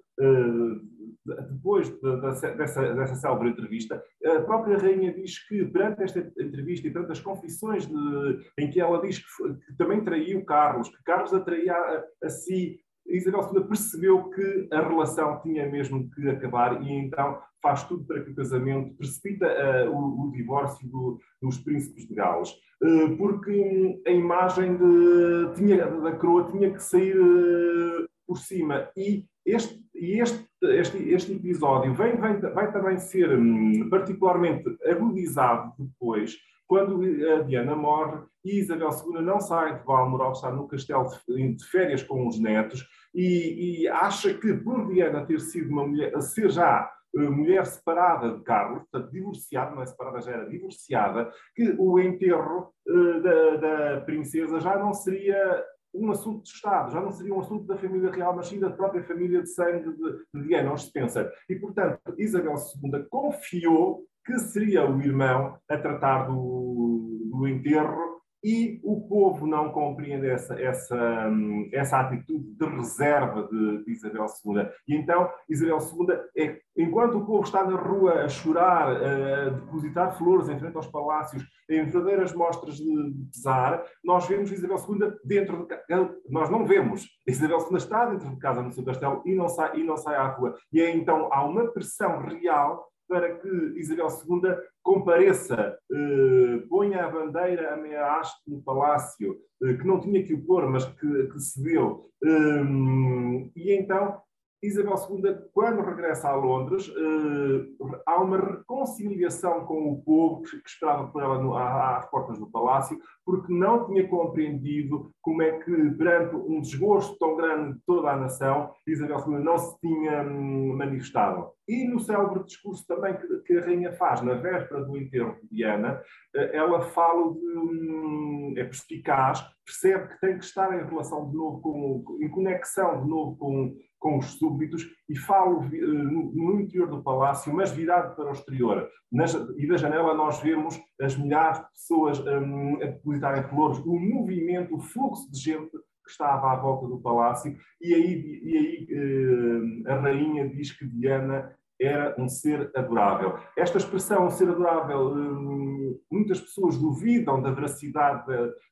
depois 1.25 1.89
de, 1.89 2.01
de, 2.01 2.21
dessa, 2.57 2.93
dessa 2.93 3.15
célebre 3.15 3.47
entrevista, 3.49 4.03
a 4.25 4.41
própria 4.41 4.77
rainha 4.77 5.13
diz 5.13 5.39
que, 5.47 5.63
perante 5.65 6.03
esta 6.03 6.19
entrevista 6.37 6.85
e 6.87 6.91
perante 6.91 7.13
as 7.13 7.21
confissões 7.21 7.87
de, 7.87 8.39
em 8.57 8.69
que 8.69 8.81
ela 8.81 9.01
diz 9.01 9.19
que, 9.19 9.53
que, 9.53 9.73
também 9.77 10.03
traiu 10.03 10.43
Carlos, 10.43 10.89
que 10.89 11.01
Carlos 11.03 11.33
a 11.33 11.39
traía 11.39 11.73
a, 11.73 12.03
a 12.23 12.29
si, 12.29 12.77
Isabel 13.15 13.50
II 13.54 13.63
percebeu 13.65 14.30
que 14.30 14.68
a 14.71 14.81
relação 14.81 15.39
tinha 15.42 15.69
mesmo 15.69 16.10
que 16.12 16.30
acabar 16.30 16.81
e 16.81 16.92
então 16.92 17.39
faz 17.62 17.83
tudo 17.83 18.04
para 18.06 18.21
que 18.21 18.31
o 18.31 18.36
casamento 18.36 18.95
precipita 18.95 19.45
uh, 19.45 19.92
o, 19.92 20.27
o, 20.27 20.31
divórcio 20.31 20.88
do, 20.89 21.19
dos 21.42 21.57
príncipes 21.60 22.07
de 22.07 22.13
Gales. 22.13 22.52
Uh, 22.83 23.16
porque 23.18 24.02
a 24.06 24.11
imagem 24.11 24.76
de, 24.76 25.56
tinha, 25.56 25.87
da 25.87 26.11
coroa 26.14 26.52
tinha 26.52 26.71
que 26.71 26.83
sair 26.83 27.18
uh, 27.18 28.07
por 28.28 28.37
cima 28.37 28.90
e 28.97 29.26
este 29.45 29.83
este, 29.95 30.47
este, 30.64 30.97
este 31.09 31.33
episódio 31.33 31.94
vem, 31.94 32.16
vem, 32.18 32.40
vai 32.40 32.71
também 32.71 32.97
ser 32.97 33.30
hum, 33.37 33.87
particularmente 33.90 34.64
agudizado 34.85 35.71
depois, 35.80 36.35
quando 36.67 37.01
a 37.33 37.41
Diana 37.43 37.75
morre 37.75 38.23
Isabel 38.43 38.89
II 38.89 39.21
não 39.21 39.39
sai 39.39 39.79
de 39.79 39.85
Balmoral, 39.85 40.33
está 40.33 40.51
no 40.51 40.67
castelo 40.67 41.07
de, 41.27 41.65
férias 41.71 42.03
com 42.03 42.27
os 42.27 42.39
netos 42.39 42.85
e, 43.13 43.83
e, 43.83 43.87
acha 43.87 44.33
que 44.33 44.53
por 44.53 44.87
Diana 44.91 45.25
ter 45.25 45.39
sido 45.39 45.69
uma 45.69 45.87
mulher, 45.87 46.19
ser 46.21 46.49
já 46.49 46.91
uh, 47.15 47.31
mulher 47.31 47.65
separada 47.65 48.37
de 48.37 48.43
Carlos, 48.43 48.83
portanto 48.89 49.11
divorciada, 49.11 49.75
não 49.75 49.81
é 49.81 49.85
separada, 49.85 50.21
já 50.21 50.31
era 50.31 50.49
divorciada, 50.49 51.31
que 51.55 51.75
o 51.79 51.99
enterro 51.99 52.73
uh, 52.87 53.21
da, 53.21 53.55
da 53.55 54.01
princesa 54.01 54.59
já 54.59 54.77
não 54.77 54.93
seria 54.93 55.63
um 55.93 56.11
assunto 56.11 56.43
de 56.43 56.49
Estado, 56.49 56.91
já 56.91 56.99
não 56.99 57.11
seria 57.11 57.33
um 57.33 57.39
assunto 57.39 57.65
da 57.65 57.77
família 57.77 58.11
real, 58.11 58.35
mas 58.35 58.47
sim 58.47 58.59
da 58.59 58.71
própria 58.71 59.03
família 59.03 59.43
de 59.43 59.49
sangue 59.49 59.91
de, 59.93 60.25
de 60.33 60.47
Diana, 60.47 60.71
aos 60.71 60.85
Spencer. 60.85 61.31
E, 61.47 61.55
portanto, 61.55 61.99
Isabel 62.17 62.55
II 62.55 63.05
confiou 63.09 64.03
que 64.25 64.39
seria 64.39 64.89
o 64.89 65.01
irmão 65.01 65.57
a 65.69 65.77
tratar 65.77 66.23
do, 66.23 67.30
do 67.31 67.47
enterro 67.47 68.13
e 68.44 68.81
o 68.83 68.99
povo 69.07 69.47
não 69.47 69.71
compreende 69.71 70.27
essa, 70.27 70.59
essa, 70.59 71.31
essa 71.71 71.99
atitude 72.01 72.44
de 72.44 72.65
reserva 72.65 73.47
de, 73.47 73.85
de 73.85 73.92
Isabel 73.92 74.25
II. 74.45 74.68
E 74.85 74.95
então, 74.95 75.31
Isabel 75.49 75.77
II, 75.77 76.19
é, 76.37 76.59
enquanto 76.75 77.19
o 77.19 77.25
povo 77.25 77.44
está 77.44 77.63
na 77.63 77.77
rua 77.77 78.25
a 78.25 78.27
chorar, 78.27 78.89
a 78.89 79.49
depositar 79.49 80.18
flores 80.18 80.49
em 80.49 80.59
frente 80.59 80.75
aos 80.75 80.87
palácios, 80.87 81.42
em 81.69 81.85
verdadeiras 81.85 82.33
mostras 82.33 82.75
de 82.75 83.15
pesar, 83.31 83.81
nós 84.03 84.27
vemos 84.27 84.51
Isabel 84.51 84.77
II 84.77 85.13
dentro 85.23 85.65
de 85.65 85.77
casa. 85.87 86.13
Nós 86.30 86.49
não 86.49 86.65
vemos. 86.65 87.07
Isabel 87.25 87.59
II 87.59 87.77
está 87.77 88.07
dentro 88.07 88.30
de 88.30 88.37
casa 88.39 88.61
no 88.61 88.73
seu 88.73 88.83
castelo 88.83 89.23
e 89.25 89.33
não 89.33 89.47
sai, 89.47 89.80
e 89.80 89.83
não 89.85 89.95
sai 89.95 90.18
à 90.18 90.27
rua. 90.27 90.53
E 90.73 90.81
é, 90.81 90.94
então 90.94 91.30
há 91.31 91.45
uma 91.45 91.71
pressão 91.71 92.19
real 92.19 92.85
para 93.13 93.35
que 93.35 93.47
Isabel 93.77 94.07
II 94.07 94.57
compareça, 94.81 95.77
eh, 95.91 96.63
ponha 96.67 97.05
a 97.05 97.11
bandeira 97.11 97.75
a 97.75 97.77
meia 97.77 98.17
haste 98.17 98.41
no 98.47 98.59
palácio, 98.63 99.37
eh, 99.61 99.75
que 99.75 99.85
não 99.85 99.99
tinha 99.99 100.23
que 100.23 100.33
o 100.33 100.43
pôr, 100.43 100.67
mas 100.67 100.83
que, 100.83 101.27
que 101.27 101.39
se 101.39 101.61
deu. 101.61 102.09
Eh, 102.23 103.51
e 103.55 103.71
então 103.73 104.19
Isabel 104.63 104.95
II, 104.95 105.35
quando 105.53 105.81
regressa 105.81 106.29
a 106.29 106.35
Londres, 106.35 106.87
uh, 106.87 108.01
há 108.05 108.21
uma 108.21 108.37
reconciliação 108.37 109.65
com 109.65 109.91
o 109.91 110.01
povo 110.01 110.41
que, 110.43 110.57
que 110.61 110.69
esperava 110.69 111.07
por 111.07 111.21
ela 111.21 111.37
no, 111.37 111.55
às 111.55 112.09
portas 112.09 112.39
do 112.39 112.49
palácio, 112.49 112.97
porque 113.25 113.51
não 113.53 113.85
tinha 113.85 114.07
compreendido 114.07 115.11
como 115.21 115.41
é 115.41 115.59
que, 115.59 115.91
perante 115.91 116.35
um 116.35 116.61
desgosto 116.61 117.17
tão 117.17 117.35
grande 117.35 117.73
de 117.73 117.79
toda 117.85 118.11
a 118.11 118.17
nação, 118.17 118.71
Isabel 118.87 119.19
II 119.27 119.43
não 119.43 119.57
se 119.57 119.77
tinha 119.79 120.23
hum, 120.23 120.75
manifestado. 120.77 121.51
E 121.67 121.85
no 121.87 121.99
célebre 121.99 122.43
discurso 122.43 122.85
também 122.85 123.15
que, 123.15 123.27
que, 123.45 123.57
a 123.57 123.61
rainha 123.61 123.93
faz 123.93 124.21
na 124.21 124.33
véspera 124.33 124.83
do 124.83 124.97
enterro 124.97 125.37
de 125.43 125.57
Diana, 125.57 126.01
uh, 126.35 126.39
ela 126.53 126.81
fala 126.81 127.33
de. 127.33 127.39
Hum, 127.39 128.53
é 128.55 128.63
perspicaz, 128.63 129.41
percebe 129.65 130.09
que 130.09 130.19
tem 130.19 130.37
que 130.37 130.45
estar 130.45 130.73
em 130.73 130.85
relação 130.85 131.29
de 131.29 131.35
novo 131.35 131.61
com. 131.61 132.17
em 132.21 132.29
conexão 132.29 133.03
de 133.03 133.09
novo 133.09 133.35
com 133.37 133.75
com 134.04 134.18
os 134.18 134.33
súbditos 134.38 134.86
e 135.07 135.18
falo 135.18 135.64
eh, 135.64 135.78
no, 135.78 136.60
interior 136.60 136.90
do 136.90 137.02
palácio, 137.02 137.54
mas 137.54 137.72
virado 137.72 138.14
para 138.18 138.30
o 138.30 138.33
exterior. 138.33 138.90
Nas, 139.10 139.33
e 139.57 139.66
da 139.66 139.78
janela 139.78 140.14
nós 140.14 140.42
vemos 140.42 140.78
as 141.02 141.18
milhares 141.18 141.60
de 141.60 141.72
pessoas 141.72 142.19
um, 142.19 142.76
a 142.83 142.88
depositarem 142.88 143.44
flores, 143.44 143.80
o 143.80 143.98
movimento, 143.98 144.76
o 144.76 144.81
fluxo 144.81 145.31
de 145.31 145.40
gente 145.40 145.72
que 145.72 146.12
estava 146.12 146.52
à 146.52 146.57
volta 146.57 146.86
do 146.86 147.00
palácio, 147.00 147.57
e 147.81 147.94
aí, 147.94 148.42
e 148.44 148.57
aí 148.57 148.88
uh, 148.92 149.90
a 149.90 149.95
rainha 150.02 150.50
diz 150.50 150.78
que 150.78 150.86
Diana 150.86 151.56
era 151.80 152.15
um 152.18 152.27
ser 152.30 152.71
adorável. 152.75 153.37
Esta 153.57 153.77
expressão, 153.77 154.30
ser 154.30 154.49
adorável, 154.49 155.13
hum, 155.13 155.99
muitas 156.11 156.39
pessoas 156.39 156.77
duvidam 156.77 157.42
da 157.42 157.51
veracidade 157.51 158.23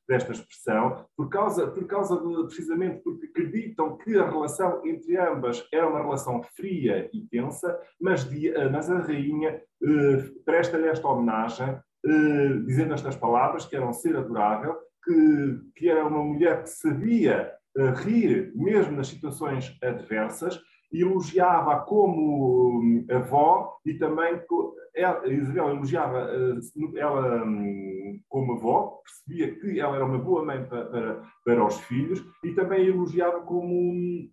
desta 0.08 0.32
expressão, 0.32 1.04
por 1.16 1.28
causa, 1.28 1.66
por 1.66 1.86
causa 1.86 2.16
de, 2.16 2.44
precisamente 2.44 3.02
porque 3.02 3.26
acreditam 3.26 3.96
que 3.98 4.16
a 4.16 4.28
relação 4.28 4.84
entre 4.86 5.16
ambas 5.18 5.66
era 5.72 5.88
uma 5.88 6.02
relação 6.02 6.42
fria 6.54 7.10
e 7.12 7.26
tensa, 7.28 7.78
mas, 8.00 8.28
mas 8.70 8.90
a 8.90 8.98
rainha 8.98 9.60
eh, 9.82 10.30
presta-lhe 10.44 10.88
esta 10.88 11.08
homenagem, 11.08 11.78
eh, 12.04 12.48
dizendo 12.66 12.94
estas 12.94 13.16
palavras, 13.16 13.66
que 13.66 13.76
era 13.76 13.86
um 13.86 13.92
ser 13.92 14.16
adorável, 14.16 14.76
que, 15.04 15.60
que 15.76 15.88
era 15.88 16.06
uma 16.06 16.22
mulher 16.22 16.62
que 16.62 16.70
sabia 16.70 17.52
eh, 17.76 17.90
rir 17.96 18.52
mesmo 18.54 18.96
nas 18.96 19.08
situações 19.08 19.76
adversas, 19.82 20.60
elogiava 20.92 21.80
como 21.80 22.80
hum, 22.80 23.06
avó 23.10 23.78
e 23.84 23.94
também 23.94 24.40
Isabel 25.26 25.70
elogiava 25.70 26.28
eh, 26.30 26.98
ela 26.98 27.44
hum, 27.44 28.20
como 28.28 28.52
avó, 28.54 29.00
percebia 29.04 29.58
que 29.58 29.80
ela 29.80 29.96
era 29.96 30.04
uma 30.04 30.18
boa 30.18 30.44
mãe 30.44 30.64
para, 30.64 30.84
para, 30.86 31.22
para 31.44 31.66
os 31.66 31.78
filhos 31.80 32.22
e 32.44 32.52
também 32.52 32.86
elogiava 32.86 33.40
como 33.40 34.30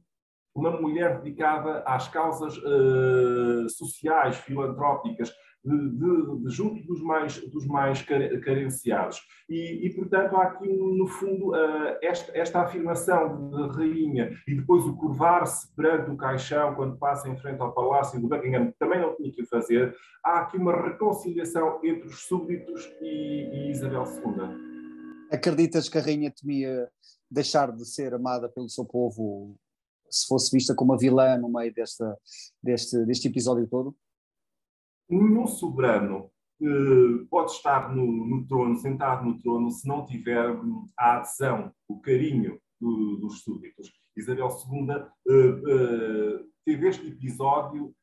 uma 0.55 0.71
mulher 0.71 1.21
dedicada 1.21 1.79
às 1.85 2.07
causas 2.07 2.57
uh, 2.57 3.69
sociais, 3.69 4.37
filantrópicas, 4.37 5.31
de, 5.63 5.89
de, 5.89 6.43
de, 6.43 6.49
junto 6.49 6.81
dos 6.85 7.01
mais, 7.01 7.37
dos 7.49 7.65
mais 7.65 8.01
carenciados. 8.01 9.21
E, 9.49 9.85
e, 9.85 9.93
portanto, 9.93 10.35
há 10.35 10.43
aqui, 10.43 10.67
no 10.67 11.07
fundo, 11.07 11.51
uh, 11.51 11.97
esta, 12.01 12.37
esta 12.37 12.61
afirmação 12.61 13.49
de 13.49 13.77
rainha 13.77 14.31
e 14.47 14.55
depois 14.55 14.85
o 14.85 14.95
curvar-se 14.95 15.73
perante 15.75 16.09
o 16.11 16.17
caixão 16.17 16.75
quando 16.75 16.97
passa 16.97 17.27
em 17.27 17.37
frente 17.37 17.61
ao 17.61 17.73
palácio 17.73 18.19
do 18.21 18.27
Buckingham, 18.27 18.73
também 18.79 19.01
não 19.01 19.15
tinha 19.15 19.31
que 19.31 19.41
o 19.41 19.47
fazer, 19.47 19.95
há 20.23 20.39
aqui 20.39 20.57
uma 20.57 20.75
reconciliação 20.75 21.79
entre 21.83 22.07
os 22.07 22.25
súbditos 22.25 22.89
e, 23.01 23.49
e 23.51 23.71
Isabel 23.71 24.03
II. 24.03 24.69
Acreditas 25.31 25.89
que 25.89 25.97
a 25.97 26.01
rainha 26.01 26.31
temia 26.31 26.89
deixar 27.29 27.71
de 27.71 27.85
ser 27.85 28.13
amada 28.13 28.49
pelo 28.49 28.69
seu 28.69 28.85
povo 28.85 29.55
se 30.09 30.27
fosse 30.27 30.51
vista 30.51 30.73
como 30.73 30.91
uma 30.91 30.97
vilã 30.97 31.37
no 31.37 31.51
meio 31.51 31.73
desta, 31.73 32.17
deste, 32.63 33.05
deste 33.05 33.27
episódio 33.27 33.67
todo? 33.67 33.95
Nenhum 35.09 35.47
soberano 35.47 36.29
uh, 36.61 37.25
pode 37.29 37.51
estar 37.51 37.93
no, 37.93 38.05
no, 38.05 38.45
trono, 38.47 38.75
sentado 38.77 39.25
no 39.25 39.39
trono, 39.39 39.71
se 39.71 39.87
não 39.87 40.05
tiver 40.05 40.51
hum, 40.51 40.89
a 40.97 41.17
adesão, 41.17 41.71
o 41.87 41.99
carinho 41.99 42.59
do, 42.79 43.17
dos 43.17 43.41
súditos. 43.41 43.91
Isabel 44.15 44.49
II 44.49 44.89
uh, 44.91 45.33
uh, 45.33 46.49
teve 46.65 46.87
este 46.87 47.07
episódio, 47.07 47.93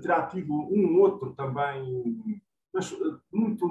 terá 0.00 0.26
tido 0.28 0.50
um 0.50 0.98
outro 0.98 1.34
também, 1.34 2.42
mas 2.72 2.90
muito 3.30 3.68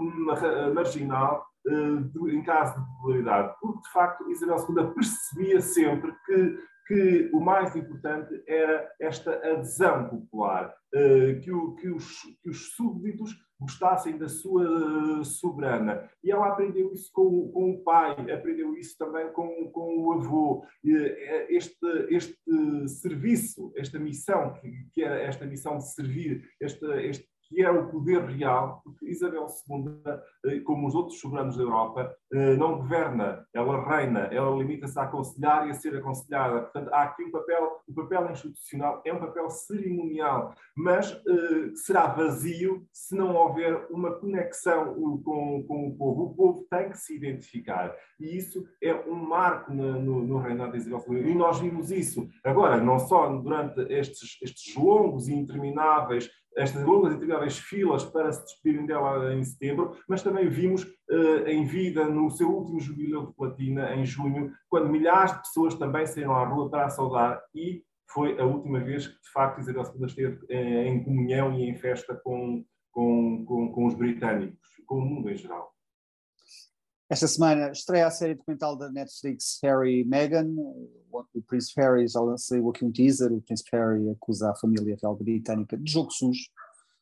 marginal, 0.75 1.43
em 1.67 2.43
caso 2.43 2.79
de 2.79 2.85
popularidade, 2.85 3.55
porque 3.59 3.81
de 3.81 3.91
facto 3.91 4.29
Isabel 4.29 4.57
II 4.57 4.93
percebia 4.93 5.59
sempre 5.59 6.13
que 6.23 6.59
que 6.91 7.29
o 7.31 7.39
mais 7.39 7.73
importante 7.73 8.43
era 8.45 8.91
esta 8.99 9.33
adesão 9.49 10.09
popular, 10.09 10.75
eh, 10.93 11.35
que, 11.35 11.49
o, 11.49 11.73
que, 11.75 11.87
os, 11.87 12.21
que 12.43 12.49
os 12.49 12.75
súbditos 12.75 13.33
gostassem 13.57 14.17
da 14.17 14.27
sua 14.27 15.23
soberana. 15.23 16.09
E 16.21 16.29
ela 16.29 16.47
aprendeu 16.47 16.91
isso 16.91 17.09
com, 17.13 17.49
com 17.53 17.71
o 17.71 17.81
pai, 17.81 18.29
aprendeu 18.29 18.75
isso 18.75 18.97
também 18.97 19.31
com, 19.31 19.71
com 19.71 19.99
o 19.99 20.11
avô. 20.11 20.65
Eh, 20.85 21.47
este, 21.49 21.87
este 22.09 22.35
serviço, 22.89 23.71
esta 23.77 23.97
missão, 23.97 24.59
que 24.91 25.01
era 25.01 25.15
esta 25.15 25.45
missão 25.45 25.77
de 25.77 25.93
servir, 25.93 26.43
este, 26.59 26.85
este 27.07 27.30
que 27.51 27.61
é 27.61 27.69
o 27.69 27.89
poder 27.89 28.23
real, 28.23 28.81
porque 28.81 29.09
Isabel 29.09 29.45
II, 29.69 30.01
eh, 30.45 30.59
como 30.61 30.87
os 30.87 30.95
outros 30.95 31.19
soberanos 31.19 31.57
da 31.57 31.63
Europa, 31.63 32.15
eh, 32.33 32.55
não 32.55 32.77
governa, 32.77 33.45
ela 33.53 33.83
reina, 33.83 34.21
ela 34.31 34.55
limita-se 34.55 34.97
a 34.97 35.03
aconselhar 35.03 35.67
e 35.67 35.71
a 35.71 35.73
ser 35.73 35.93
aconselhada. 35.97 36.61
Portanto, 36.61 36.93
há 36.93 37.03
aqui 37.03 37.25
um 37.25 37.31
papel, 37.31 37.77
o 37.85 37.91
um 37.91 37.93
papel 37.93 38.31
institucional 38.31 39.01
é 39.05 39.13
um 39.13 39.19
papel 39.19 39.49
cerimonial, 39.49 40.55
mas 40.77 41.11
uh, 41.11 41.75
será 41.75 42.07
vazio 42.07 42.87
se 42.93 43.15
não 43.15 43.35
houver 43.35 43.85
uma 43.89 44.13
conexão 44.13 44.95
com, 45.21 45.63
com 45.67 45.87
o 45.89 45.97
povo. 45.97 46.23
O 46.23 46.33
povo 46.33 46.67
tem 46.69 46.89
que 46.89 46.97
se 46.97 47.15
identificar 47.15 47.93
e 48.17 48.37
isso 48.37 48.65
é 48.81 48.93
um 48.93 49.15
marco 49.15 49.73
no, 49.73 49.99
no, 49.99 50.23
no 50.23 50.37
reinado 50.37 50.71
de 50.71 50.77
Isabel 50.77 51.03
II. 51.09 51.31
E 51.31 51.35
nós 51.35 51.59
vimos 51.59 51.91
isso 51.91 52.29
agora, 52.43 52.77
não 52.77 52.97
só 52.97 53.27
durante 53.27 53.81
estes, 53.91 54.37
estes 54.41 54.73
longos 54.75 55.27
e 55.27 55.33
intermináveis 55.33 56.29
estas 56.55 56.83
longas 56.83 57.13
e 57.13 57.15
intermináveis 57.15 57.57
filas 57.57 58.03
para 58.03 58.31
se 58.31 58.43
despedirem 58.43 58.85
dela 58.85 59.33
em 59.33 59.43
setembro, 59.43 59.95
mas 60.07 60.21
também 60.21 60.49
vimos 60.49 60.83
uh, 60.83 61.47
em 61.47 61.65
vida 61.65 62.05
no 62.07 62.29
seu 62.29 62.49
último 62.49 62.79
jubileu 62.79 63.27
de 63.27 63.33
platina, 63.33 63.95
em 63.95 64.05
junho, 64.05 64.51
quando 64.69 64.89
milhares 64.89 65.33
de 65.33 65.39
pessoas 65.39 65.75
também 65.75 66.05
saíram 66.05 66.35
à 66.35 66.45
rua 66.45 66.69
para 66.69 66.85
a 66.85 66.89
saudar 66.89 67.41
e 67.55 67.83
foi 68.13 68.39
a 68.39 68.45
última 68.45 68.79
vez 68.79 69.07
que, 69.07 69.13
de 69.13 69.31
facto, 69.31 69.61
Isabel 69.61 69.83
II 69.83 70.05
esteve 70.05 70.39
eh, 70.49 70.87
em 70.87 71.03
comunhão 71.03 71.53
e 71.53 71.63
em 71.63 71.75
festa 71.75 72.13
com, 72.23 72.63
com, 72.91 73.45
com, 73.45 73.71
com 73.71 73.85
os 73.85 73.95
britânicos, 73.95 74.67
com 74.85 74.97
o 74.97 75.01
mundo 75.01 75.29
em 75.29 75.37
geral. 75.37 75.73
Esta 77.11 77.27
semana 77.27 77.71
estreia 77.73 78.07
a 78.07 78.09
série 78.09 78.35
documental 78.35 78.77
da 78.77 78.89
Netflix 78.89 79.59
Harry 79.61 79.99
e 79.99 80.05
Meghan. 80.05 80.55
O 81.11 81.41
Príncipe 81.45 81.81
Harry 81.81 82.07
já 82.07 82.21
saiu 82.37 82.69
aqui 82.69 82.85
um 82.85 82.91
teaser. 82.91 83.33
O 83.33 83.41
Príncipe 83.41 83.71
Harry 83.73 84.09
acusa 84.09 84.49
a 84.49 84.55
família 84.55 84.95
real 84.95 85.13
britânica 85.13 85.77
de 85.77 85.91
jogo 85.91 86.09
sujo 86.09 86.45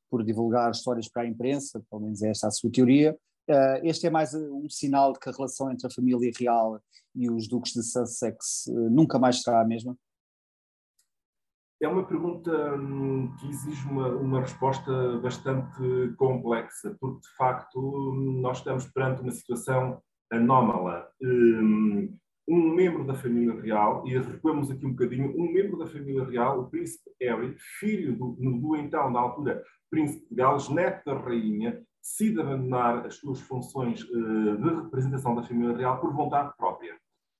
por 0.09 0.23
divulgar 0.23 0.71
histórias 0.71 1.07
para 1.07 1.21
a 1.21 1.27
imprensa, 1.27 1.79
pelo 1.87 2.01
menos 2.01 2.23
é 2.23 2.31
esta 2.31 2.47
a 2.47 2.51
sua 2.51 2.71
teoria. 2.71 3.15
Uh, 3.47 3.85
este 3.85 4.07
é 4.07 4.09
mais 4.09 4.33
um 4.33 4.67
sinal 4.67 5.13
de 5.13 5.19
que 5.19 5.29
a 5.29 5.31
relação 5.31 5.71
entre 5.71 5.85
a 5.85 5.91
família 5.91 6.31
real 6.39 6.81
e 7.13 7.29
os 7.29 7.47
duques 7.47 7.73
de 7.73 7.83
Sussex 7.83 8.65
uh, 8.65 8.89
nunca 8.89 9.19
mais 9.19 9.43
será 9.43 9.61
a 9.61 9.65
mesma? 9.65 9.95
É 11.81 11.87
uma 11.87 12.03
pergunta 12.03 12.75
hum, 12.75 13.33
que 13.39 13.49
exige 13.49 13.87
uma, 13.87 14.09
uma, 14.09 14.41
resposta 14.41 15.17
bastante 15.19 16.13
complexa, 16.17 16.95
porque 16.99 17.21
de 17.21 17.35
facto 17.37 18.13
nós 18.41 18.57
estamos 18.57 18.85
perante 18.87 19.21
uma 19.21 19.31
situação 19.31 20.01
anómala. 20.31 21.07
Hum, 21.21 22.17
um 22.49 22.73
membro 22.73 23.05
da 23.05 23.13
família 23.13 23.61
real, 23.61 24.03
e 24.07 24.17
recuamos 24.17 24.71
aqui 24.71 24.83
um 24.85 24.91
bocadinho, 24.91 25.33
um 25.37 25.53
membro 25.53 25.77
da 25.77 25.85
família 25.85 26.25
real, 26.25 26.61
o 26.61 26.69
príncipe 26.69 27.11
Harry, 27.21 27.55
filho 27.79 28.17
do, 28.17 28.31
do 28.31 28.75
então, 28.75 29.09
na 29.11 29.19
altura, 29.19 29.63
príncipe 29.89 30.27
de 30.29 30.35
Gales, 30.35 30.67
neto 30.69 31.05
da 31.05 31.13
rainha, 31.19 31.79
decide 32.01 32.41
abandonar 32.41 33.05
as 33.05 33.15
suas 33.15 33.39
funções 33.41 34.03
uh, 34.03 34.57
de 34.57 34.81
representação 34.81 35.35
da 35.35 35.43
família 35.43 35.77
real 35.77 36.01
por 36.01 36.11
vontade 36.11 36.51
própria. 36.57 36.97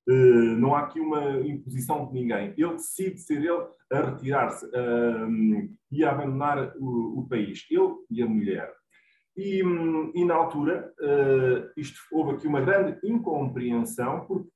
Uh, 0.09 0.57
não 0.57 0.73
há 0.73 0.79
aqui 0.79 0.99
uma 0.99 1.39
imposição 1.41 2.07
de 2.07 2.13
ninguém. 2.13 2.51
Ele 2.57 2.73
decide 2.73 3.19
ser 3.19 3.43
ele 3.43 3.67
a 3.91 4.09
retirar-se 4.09 4.65
uh, 4.65 5.69
e 5.91 6.03
a 6.03 6.09
abandonar 6.09 6.73
o, 6.77 7.19
o, 7.19 7.27
país, 7.29 7.67
ele 7.69 7.93
e 8.09 8.23
a 8.23 8.25
mulher. 8.25 8.73
E, 9.37 9.63
um, 9.63 10.11
e 10.15 10.25
na 10.25 10.33
altura, 10.33 10.91
uh, 10.99 11.71
isto, 11.77 11.99
houve 12.11 12.31
aqui 12.31 12.47
uma 12.47 12.59
grande 12.59 12.99
incompreensão, 13.03 14.25
porque 14.25 14.49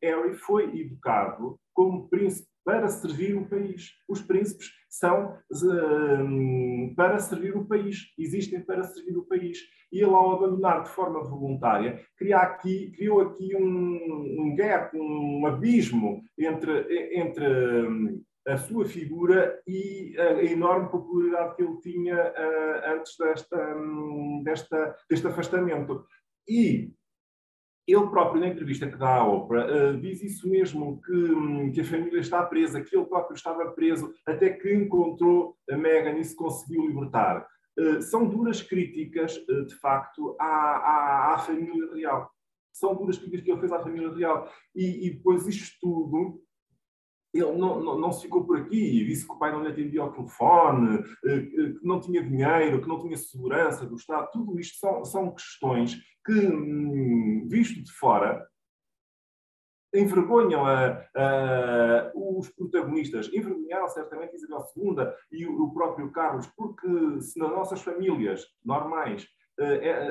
Harry 0.00 0.34
foi 0.34 0.78
educado 0.78 1.58
como 1.72 2.08
príncipe 2.08 2.48
para 2.64 2.88
servir 2.88 3.36
o 3.36 3.48
país. 3.48 3.90
Os 4.08 4.22
príncipes 4.22 4.70
são 4.98 5.36
um, 5.50 6.94
para 6.96 7.18
servir 7.18 7.56
o 7.56 7.64
país, 7.64 8.12
existem 8.18 8.60
para 8.60 8.84
servir 8.84 9.16
o 9.16 9.24
país. 9.24 9.58
E 9.92 9.98
ele, 9.98 10.10
ao 10.10 10.32
abandonar 10.32 10.84
de 10.84 10.90
forma 10.90 11.22
voluntária, 11.22 12.00
cria 12.16 12.38
aqui, 12.38 12.92
criou 12.92 13.20
aqui 13.20 13.56
um, 13.56 14.40
um 14.40 14.54
gap, 14.56 14.96
um 14.96 15.46
abismo 15.46 16.22
entre, 16.38 17.18
entre, 17.18 17.44
a 18.46 18.58
sua 18.58 18.84
figura 18.84 19.58
e 19.66 20.14
a 20.18 20.44
enorme 20.44 20.90
popularidade 20.90 21.56
que 21.56 21.62
ele 21.62 21.80
tinha 21.80 22.14
uh, 22.14 22.92
antes 22.94 23.16
desta, 23.16 23.76
um, 23.76 24.42
desta, 24.44 24.94
deste 25.08 25.26
afastamento. 25.26 26.04
E 26.46 26.92
ele 27.86 28.06
próprio, 28.08 28.40
na 28.40 28.48
entrevista 28.48 28.88
que 28.88 28.96
dá 28.96 29.16
à 29.16 29.26
Oprah, 29.26 29.66
uh, 29.66 30.00
diz 30.00 30.22
isso 30.22 30.48
mesmo, 30.48 31.00
que, 31.02 31.12
um, 31.12 31.70
que, 31.70 31.80
a 31.82 31.84
família 31.84 32.20
está 32.20 32.42
presa, 32.42 32.82
que 32.82 32.96
ele 32.96 33.04
próprio 33.04 33.34
estava 33.34 33.70
preso, 33.72 34.12
até 34.26 34.50
que 34.50 34.72
encontrou 34.72 35.56
a 35.70 35.76
Meghan 35.76 36.18
e 36.18 36.24
se 36.24 36.34
conseguiu 36.34 36.86
libertar. 36.86 37.46
Uh, 37.78 38.00
são 38.00 38.26
duras 38.26 38.62
críticas, 38.62 39.36
uh, 39.36 39.66
de 39.66 39.74
facto, 39.74 40.34
à, 40.40 40.46
à, 40.46 41.34
à, 41.34 41.38
família 41.38 41.92
real. 41.92 42.30
São 42.72 42.94
duras 42.94 43.18
críticas 43.18 43.44
que 43.44 43.50
ele 43.50 43.60
fez 43.60 43.72
à 43.72 43.80
família 43.80 44.12
real. 44.14 44.50
E, 44.74 45.06
e 45.06 45.10
depois 45.10 45.46
isto 45.46 45.76
tudo 45.80 46.40
ele 47.34 47.56
não, 47.58 47.82
não, 47.82 47.98
não, 47.98 48.12
se 48.12 48.22
ficou 48.22 48.44
por 48.44 48.58
aqui, 48.58 49.04
disse 49.04 49.26
que 49.26 49.32
o 49.32 49.38
pai 49.38 49.50
não 49.50 49.62
lhe 49.62 49.68
atendia 49.68 50.02
ao 50.02 50.12
telefone, 50.12 51.02
que 51.20 51.78
não 51.82 52.00
tinha 52.00 52.22
dinheiro, 52.22 52.80
que 52.80 52.88
não 52.88 53.00
tinha 53.00 53.16
segurança 53.16 53.84
do 53.84 53.96
Estado. 53.96 54.30
Tudo 54.32 54.58
isto 54.58 54.78
são, 54.78 55.04
são 55.04 55.30
questões 55.32 55.96
que, 56.24 56.32
hum, 56.32 57.46
visto 57.48 57.82
de 57.82 57.92
fora, 57.92 58.46
envergonham 59.94 60.66
a, 60.66 61.06
a, 61.14 62.12
os 62.14 62.48
protagonistas, 62.50 63.28
envergonharam 63.32 63.88
certamente 63.88 64.34
Isabel 64.34 64.64
II 64.76 64.96
e 65.30 65.46
o, 65.46 65.62
o, 65.62 65.72
próprio 65.72 66.10
Carlos, 66.10 66.46
porque 66.56 67.20
se 67.20 67.38
nas 67.38 67.50
nossas 67.50 67.80
famílias 67.80 68.44
normais 68.64 69.26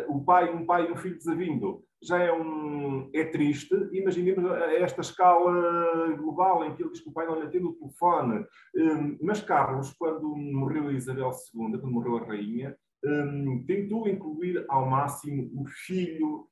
o 0.07 0.23
pai, 0.23 0.53
um 0.53 0.65
pai 0.65 0.87
e 0.87 0.91
um 0.91 0.97
filho 0.97 1.17
desavindo 1.17 1.83
já 2.03 2.19
é, 2.19 2.33
um, 2.33 3.09
é 3.13 3.23
triste, 3.23 3.73
imaginemos 3.93 4.51
esta 4.77 5.01
escala 5.01 6.13
global 6.17 6.65
em 6.65 6.75
que 6.75 6.83
ele 6.83 6.91
diz 6.91 6.99
que 6.99 7.09
o 7.09 7.13
pai 7.13 7.25
não 7.25 7.39
lhe 7.39 7.47
atende 7.47 7.65
o 7.65 7.73
telefone. 7.73 8.45
Hum, 8.75 9.17
mas 9.21 9.41
Carlos, 9.41 9.93
quando 9.93 10.35
morreu 10.35 10.91
Isabel 10.91 11.29
II, 11.29 11.79
quando 11.79 11.91
morreu 11.91 12.17
a 12.17 12.25
rainha, 12.25 12.75
um, 13.05 13.63
tentou 13.65 14.07
incluir 14.07 14.65
ao 14.69 14.89
máximo 14.89 15.49
o 15.55 15.65
filho 15.65 16.47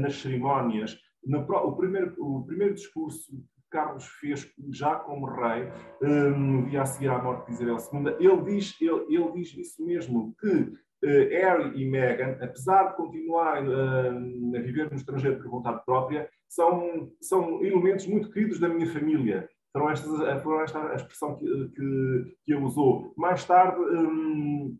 nas 0.00 0.16
cerimónias. 0.20 0.98
O, 1.24 1.72
primeiro, 1.72 2.14
o 2.18 2.44
primeiro 2.44 2.74
discurso 2.74 3.30
que 3.32 3.62
Carlos 3.70 4.06
fez 4.20 4.48
já 4.70 4.96
como 4.96 5.26
rei, 5.26 5.68
um, 6.02 6.38
no 6.38 6.66
dia 6.66 6.82
a 6.82 6.86
seguir 6.86 7.08
à 7.08 7.22
morte 7.22 7.46
de 7.46 7.52
Isabel 7.52 7.76
II, 7.76 8.16
ele 8.18 8.42
diz, 8.42 8.80
ele, 8.80 9.14
ele 9.14 9.32
diz 9.32 9.56
isso 9.56 9.84
mesmo, 9.84 10.34
que 10.40 10.72
Harry 11.04 11.82
e 11.82 11.88
Meghan, 11.88 12.38
apesar 12.40 12.90
de 12.90 12.96
continuarem 12.96 13.68
uh, 13.68 14.56
a 14.56 14.60
viver 14.60 14.90
no 14.90 14.96
estrangeiro 14.96 15.38
por 15.42 15.50
vontade 15.50 15.84
própria, 15.84 16.28
são, 16.48 17.10
são 17.20 17.62
elementos 17.64 18.06
muito 18.06 18.30
queridos 18.30 18.58
da 18.58 18.68
minha 18.68 18.90
família. 18.90 19.48
Foram 19.72 19.90
esta, 19.90 20.40
foram 20.40 20.62
esta 20.62 20.90
a 20.90 20.94
expressão 20.94 21.36
que, 21.36 21.44
que, 21.44 22.36
que 22.44 22.52
ele 22.52 22.64
usou. 22.64 23.12
Mais 23.16 23.44
tarde, 23.44 23.78
um, 23.78 24.76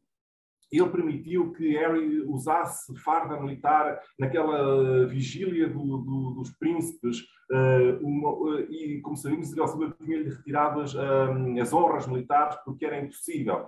ele 0.72 0.88
permitiu 0.88 1.52
que 1.52 1.76
Harry 1.76 2.22
usasse 2.22 2.94
farda 2.98 3.40
militar 3.40 4.00
naquela 4.18 5.06
vigília 5.06 5.68
do, 5.68 5.98
do, 5.98 6.30
dos 6.32 6.50
príncipes 6.58 7.20
uh, 7.50 8.04
uma, 8.04 8.30
uh, 8.30 8.60
e, 8.70 9.00
como 9.00 9.16
sabemos, 9.16 9.48
Isabel 9.48 9.88
II 9.88 9.92
tinha-lhe 10.04 10.30
retirado 10.30 10.80
as, 10.80 10.94
as, 10.94 11.72
honras 11.72 12.06
militares 12.06 12.56
porque 12.64 12.84
era 12.84 13.00
impossível, 13.00 13.66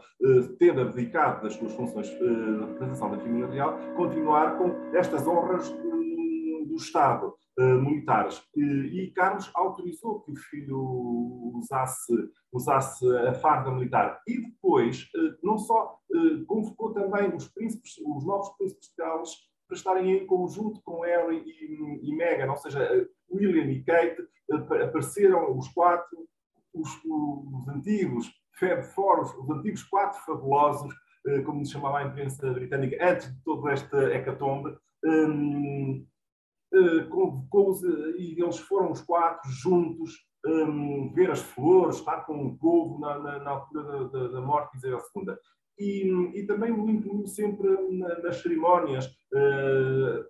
tendo 0.58 0.80
abdicado 0.80 1.42
das 1.42 1.54
suas 1.54 1.72
funções 1.74 2.08
de 2.08 2.16
representação 2.16 3.10
da 3.10 3.18
família 3.18 3.46
real, 3.48 3.78
continuar 3.96 4.58
com 4.58 4.74
estas 4.94 5.26
honras 5.26 5.70
do 5.70 6.76
Estado. 6.76 7.34
Uh, 7.58 7.82
militares. 7.82 8.40
e 8.54 9.10
Carlos 9.16 9.50
autorizou 9.52 10.20
que 10.20 10.30
o 10.30 10.36
filho 10.36 11.50
usasse, 11.56 12.14
usasse 12.52 13.04
a 13.26 13.34
farda 13.34 13.72
militar. 13.72 14.22
E 14.28 14.40
depois, 14.40 15.10
uh, 15.16 15.36
não 15.42 15.58
só 15.58 15.98
uh, 16.08 16.46
convocou 16.46 16.94
também 16.94 17.34
os 17.34 17.48
príncipes, 17.48 17.98
os 17.98 18.24
novos 18.24 18.50
príncipes 18.56 18.92
Gales, 18.96 19.32
para 19.66 19.76
estarem 19.76 20.12
em 20.12 20.24
conjunto 20.24 20.80
com 20.82 21.00
Harry 21.00 21.42
e, 21.44 22.08
e 22.08 22.14
Meghan, 22.14 22.48
ou 22.48 22.56
seja, 22.58 23.08
William 23.28 23.68
e 23.72 23.82
Kate 23.82 24.22
apareceram 24.52 25.58
os 25.58 25.66
quatro, 25.66 26.28
os, 26.72 26.88
os 27.04 27.68
antigos 27.70 28.30
Fab 28.52 28.84
Four, 28.84 29.22
os 29.22 29.50
antigos 29.50 29.82
quatro 29.82 30.20
fabulosos, 30.24 30.94
como 31.44 31.64
se 31.64 31.72
chamava 31.72 31.98
a 31.98 32.04
imprensa 32.04 32.52
britânica, 32.52 32.96
antes 33.04 33.34
de 33.34 33.42
toda 33.42 33.72
esta 33.72 34.14
hecatombe, 34.14 34.78
eh, 36.72 37.04
convocou-os 37.04 37.82
e 37.82 38.36
eles 38.38 38.58
foram 38.58 38.92
os 38.92 39.00
quatro 39.00 39.50
juntos 39.50 40.28
um, 40.46 41.12
ver 41.12 41.30
as 41.30 41.40
flores, 41.40 41.96
estar 41.96 42.24
com 42.24 42.46
o 42.46 42.58
povo 42.58 42.98
na, 43.00 43.18
na, 43.18 43.38
na 43.38 43.50
altura 43.50 44.08
da, 44.08 44.28
da, 44.28 44.40
morte 44.40 44.72
de 44.72 44.78
Isabel 44.78 45.02
II. 45.16 45.36
E, 45.78 46.40
e 46.40 46.46
também 46.46 46.72
o 46.72 46.88
incluiu 46.90 47.26
sempre 47.26 47.68
na, 47.90 48.18
nas 48.20 48.42
cerimónias, 48.42 49.06
uh, 49.06 50.24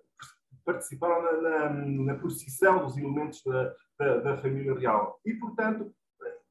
participaram 0.63 1.41
na, 1.41 1.69
na, 1.69 2.15
procissão 2.15 2.85
dos 2.85 2.97
elementos 2.97 3.41
da, 3.43 3.73
da, 3.97 4.17
da, 4.17 4.37
família 4.37 4.77
real. 4.77 5.19
E, 5.25 5.33
portanto, 5.33 5.91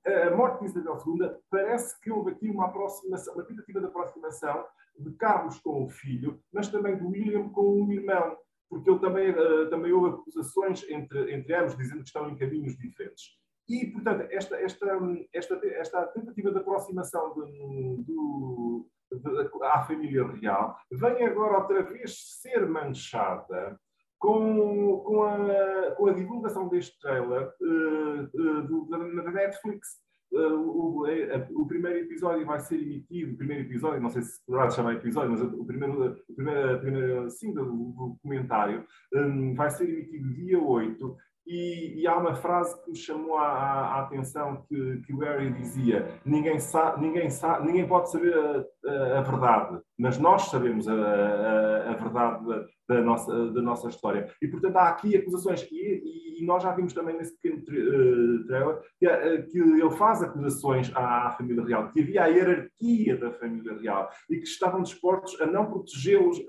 a 0.05 0.35
morte 0.35 0.61
de 0.61 0.67
Isabel 0.67 0.99
II 1.07 1.31
parece 1.51 2.01
que 2.01 2.11
houve 2.11 2.33
aqui 2.33 2.49
uma 2.49 2.67
aproximação, 2.67 3.35
uma 3.35 3.45
tentativa 3.45 3.81
de 3.81 3.87
aproximação 3.87 4.65
de 4.99 5.13
Carlos 5.13 5.61
com 5.61 5.85
o 5.85 5.89
filho, 5.89 6.41
mas 6.53 6.69
também 6.69 6.97
de 6.97 7.05
William 7.05 7.49
com 7.51 7.83
o 7.83 7.93
irmão 7.93 8.37
porque 8.69 8.99
também, 8.99 9.31
uh, 9.31 9.71
também 9.71 9.93
houve 9.93 10.11
acusações 10.11 10.85
entre, 10.89 11.33
entre 11.33 11.55
ambos, 11.55 11.77
dizendo 11.77 12.01
que 12.01 12.09
estão 12.09 12.29
em 12.29 12.37
caminhos 12.37 12.77
diferentes. 12.77 13.39
E, 13.69 13.87
portanto, 13.87 14.27
esta, 14.31 14.57
esta, 14.57 14.87
esta, 15.33 15.61
esta 15.67 16.07
tentativa 16.09 16.51
de 16.51 16.59
aproximação 16.59 17.35
de, 17.35 18.05
de, 18.05 19.19
de, 19.19 19.65
à 19.65 19.83
família 19.83 20.27
real 20.27 20.77
vem 20.91 21.27
agora 21.27 21.59
outra 21.59 21.83
vez 21.83 22.41
ser 22.41 22.67
manchada 22.67 23.79
com, 24.19 25.01
com, 25.01 25.23
a, 25.23 25.91
com 25.93 26.07
a 26.07 26.13
divulgação 26.13 26.69
deste 26.69 26.99
trailer 26.99 27.53
uh, 27.61 28.23
uh, 28.25 28.89
da 28.89 29.31
Netflix, 29.31 30.01
o, 30.31 31.07
o, 31.55 31.67
primeiro 31.67 32.01
episódio 32.01 32.45
vai 32.45 32.61
ser 32.61 32.81
emitido, 32.81 33.33
o 33.33 33.37
primeiro 33.37 33.65
episódio, 33.65 34.01
não 34.01 34.11
sei 34.11 34.23
se 34.23 34.45
poderá 34.45 34.71
chamar 34.71 34.95
episódio, 34.95 35.31
mas 35.31 35.41
o 35.41 35.65
primeiro, 35.65 36.17
o 36.29 36.35
primeiro, 36.35 36.81
primeiro 36.81 37.31
sim, 37.31 37.53
do 37.53 37.65
documentário 37.65 38.85
um, 39.15 39.55
vai 39.55 39.71
ser 39.71 39.89
emitido 39.89 40.35
dia 40.35 40.61
8 40.61 41.17
e, 41.49 42.03
e, 42.03 42.07
há 42.07 42.17
uma 42.19 42.35
frase 42.35 42.79
que 42.83 42.91
me 42.91 42.97
chamou 42.97 43.39
a, 43.39 43.47
a, 43.47 43.81
a, 43.81 44.01
atenção 44.03 44.63
que, 44.69 45.01
que 45.07 45.15
o 45.15 45.19
Harry 45.21 45.51
dizia: 45.51 46.21
ninguém, 46.23 46.61
sabe, 46.61 47.01
ninguém, 47.01 47.31
sabe, 47.31 47.67
ninguém 47.67 47.89
pode 47.89 48.11
saber 48.11 48.35
a, 48.35 49.19
a, 49.19 49.23
verdade, 49.23 49.81
mas 49.99 50.19
nós 50.19 50.43
sabemos 50.43 50.87
a, 50.87 51.95
verdade 51.99 52.47
da, 52.47 52.67
da, 52.97 53.01
nossa, 53.01 53.51
da 53.51 53.63
nossa 53.63 53.89
história. 53.89 54.31
E, 54.43 54.49
portanto, 54.49 54.77
há 54.77 54.89
aqui 54.91 55.17
acusações, 55.17 55.67
e, 55.73 56.39
e 56.39 56.45
nós 56.45 56.63
já 56.63 56.71
vimos 56.73 56.93
também 56.93 57.17
nesse 57.17 57.35
pequeno 57.41 57.63
uh, 57.63 58.47
trailer 58.47 58.81
que, 58.99 59.07
uh, 59.07 59.47
que, 59.49 59.59
ele 59.59 59.91
faz 59.97 60.23
acusações 60.23 60.93
à, 60.95 61.29
à, 61.29 61.31
família 61.31 61.65
real, 61.65 61.91
que 61.91 62.03
havia 62.03 62.25
a 62.25 62.27
hierarquia 62.27 63.17
da 63.17 63.33
família 63.33 63.73
real 63.79 64.11
e 64.29 64.37
que 64.37 64.45
estavam 64.45 64.83
dispostos 64.83 65.41
a 65.41 65.47
não 65.47 65.65
protegê-los, 65.65 66.45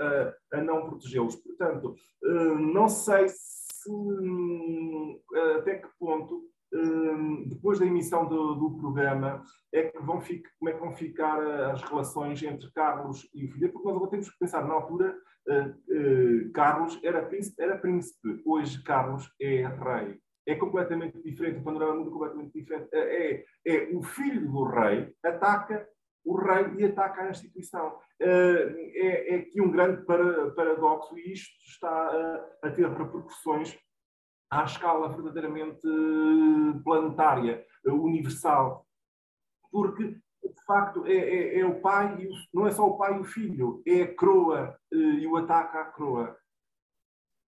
a, 0.51 0.61
não 0.61 0.89
protegê-los. 0.89 1.37
Portanto, 1.37 1.95
uh, 2.23 2.59
não 2.59 2.89
sei 2.89 3.29
se 3.29 3.58
se, 3.79 3.89
eh, 5.35 5.55
até 5.57 5.75
que 5.75 5.87
ponto, 5.99 6.43
eh, 6.73 7.45
depois 7.47 7.79
da 7.79 7.85
emissão 7.85 8.27
do, 8.27 8.55
do 8.55 8.77
programa, 8.77 9.43
é 9.73 9.83
que 9.83 9.99
vão 9.99 10.19
ficar, 10.19 10.49
como 10.59 10.69
é 10.69 10.73
que 10.73 10.79
vão 10.79 10.91
ficar 10.91 11.41
eh, 11.41 11.71
as 11.71 11.81
relações 11.83 12.41
entre 12.43 12.71
Carlos 12.71 13.29
e 13.33 13.45
o 13.45 13.51
filho? 13.51 13.71
Porque 13.71 13.87
nós 13.87 13.95
agora 13.95 14.11
temos 14.11 14.29
que 14.29 14.39
pensar, 14.39 14.67
na 14.67 14.73
altura, 14.73 15.15
Carlos 16.53 16.99
era 17.01 17.25
príncipe, 17.25 17.59
era 17.59 17.75
príncipe, 17.75 18.39
hoje 18.45 18.83
Carlos 18.83 19.33
é 19.41 19.65
rei. 19.65 20.19
É 20.45 20.53
completamente 20.53 21.19
diferente, 21.23 21.59
o 21.59 21.63
panorama 21.63 21.95
muda 21.95 22.11
completamente 22.11 22.53
diferente. 22.53 22.87
É, 22.93 23.43
é 23.65 23.89
o 23.95 24.03
filho 24.03 24.47
do 24.47 24.63
rei 24.65 25.11
ataca 25.25 25.87
o 26.25 26.37
rei 26.37 26.73
e 26.77 26.85
ataca 26.85 27.21
a 27.21 27.29
instituição. 27.29 27.97
Eh, 28.19 28.91
é, 28.95 29.35
é 29.35 29.39
aqui 29.39 29.61
um 29.61 29.71
grande 29.71 30.05
paradoxo 30.05 31.17
e 31.17 31.33
isto 31.33 31.53
está 31.65 32.47
a 32.61 32.69
ter 32.71 32.87
repercussões 32.89 33.77
à 34.49 34.63
escala 34.63 35.09
verdadeiramente 35.09 35.87
planetária, 36.83 37.65
universal. 37.85 38.85
Porque, 39.71 40.03
de 40.03 40.65
facto, 40.65 41.05
é, 41.05 41.13
é, 41.13 41.59
é 41.59 41.65
o 41.65 41.79
pai, 41.79 42.25
o, 42.25 42.57
não 42.57 42.67
é 42.67 42.71
só 42.71 42.85
o 42.87 42.97
pai 42.97 43.15
e 43.15 43.19
o 43.19 43.23
filho, 43.23 43.81
é 43.85 44.01
a 44.01 44.15
croa 44.15 44.77
eh, 44.91 44.95
e 44.95 45.27
o 45.27 45.37
ataque 45.37 45.77
à 45.77 45.85
croa. 45.85 46.37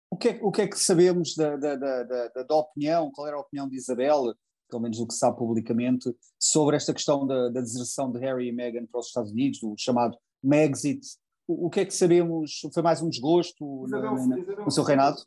O 0.09 0.17
que, 0.17 0.29
é, 0.29 0.39
o 0.41 0.51
que 0.51 0.61
é 0.61 0.67
que 0.67 0.79
sabemos 0.79 1.35
da, 1.35 1.55
da, 1.57 1.75
da, 1.75 2.27
da 2.43 2.55
opinião? 2.55 3.11
Qual 3.11 3.27
era 3.27 3.35
a 3.35 3.41
opinião 3.41 3.67
de 3.67 3.75
Isabel? 3.75 4.33
Pelo 4.69 4.81
menos 4.81 4.97
do 4.97 5.07
que 5.07 5.13
se 5.13 5.19
sabe 5.19 5.37
publicamente, 5.37 6.13
sobre 6.39 6.75
esta 6.75 6.93
questão 6.93 7.25
da, 7.25 7.49
da 7.49 7.61
deserção 7.61 8.11
de 8.11 8.19
Harry 8.19 8.47
e 8.47 8.51
Meghan 8.51 8.85
para 8.85 8.99
os 8.99 9.07
Estados 9.07 9.31
Unidos, 9.31 9.59
do 9.59 9.75
chamado 9.77 10.17
Megxit. 10.43 11.01
O, 11.47 11.67
o 11.67 11.69
que 11.69 11.81
é 11.81 11.85
que 11.85 11.93
sabemos? 11.93 12.61
Foi 12.73 12.83
mais 12.83 13.01
um 13.01 13.09
desgosto 13.09 13.85
Isabel, 13.85 14.15
no, 14.15 14.27
no, 14.27 14.37
Isabel, 14.37 14.65
no 14.65 14.71
seu 14.71 14.83
reinado? 14.83 15.17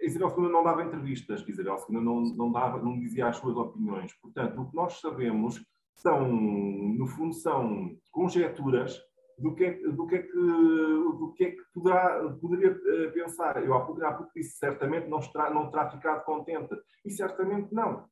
Isabel 0.00 0.34
II 0.36 0.50
não 0.50 0.64
dava 0.64 0.82
entrevistas, 0.82 1.44
Isabel 1.46 1.76
II 1.88 2.00
não, 2.00 2.20
não, 2.22 2.52
dava, 2.52 2.82
não 2.82 2.98
dizia 2.98 3.28
as 3.28 3.36
suas 3.36 3.56
opiniões. 3.56 4.12
Portanto, 4.20 4.60
o 4.60 4.70
que 4.70 4.76
nós 4.76 5.00
sabemos 5.00 5.62
são, 5.94 6.26
no 6.26 7.06
fundo, 7.06 7.34
são 7.34 7.96
conjecturas 8.10 8.98
do 9.38 9.54
que 9.54 9.64
é, 9.64 9.78
do 9.88 10.06
que, 10.06 10.14
é 10.16 10.22
que, 10.22 10.32
do 10.32 11.32
que, 11.36 11.44
é 11.44 11.50
que 11.50 11.62
poderá, 11.72 12.30
poderia 12.40 12.70
eh, 12.70 13.06
pensar. 13.08 13.62
Eu 13.64 13.74
há 13.74 13.84
pouco, 13.84 14.04
há 14.04 14.12
pouco 14.12 14.30
disse, 14.34 14.58
certamente 14.58 15.08
não, 15.08 15.20
não 15.52 15.70
terá 15.70 15.90
ficado 15.90 16.24
contente. 16.24 16.74
E 17.04 17.10
certamente 17.10 17.72
não. 17.72 18.04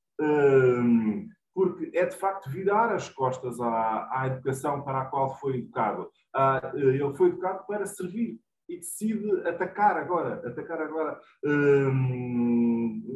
Porque 1.55 1.91
é 1.95 2.07
de 2.07 2.17
facto 2.17 2.51
virar 2.51 2.93
as 2.93 3.09
costas 3.09 3.61
à, 3.61 4.09
à 4.13 4.27
educação 4.29 4.83
para 4.83 5.03
a 5.03 5.07
qual 5.07 5.39
foi 5.39 5.59
educado. 5.59 6.09
Ah, 6.35 6.73
ele 6.75 7.15
foi 7.17 7.29
educado 7.29 7.67
para 7.67 7.87
servir 7.87 8.39
e 8.69 8.77
decide 8.77 9.49
atacar 9.49 9.97
agora, 9.97 10.47
atacar 10.47 10.81
agora. 10.81 11.19
Hum, 11.45 13.09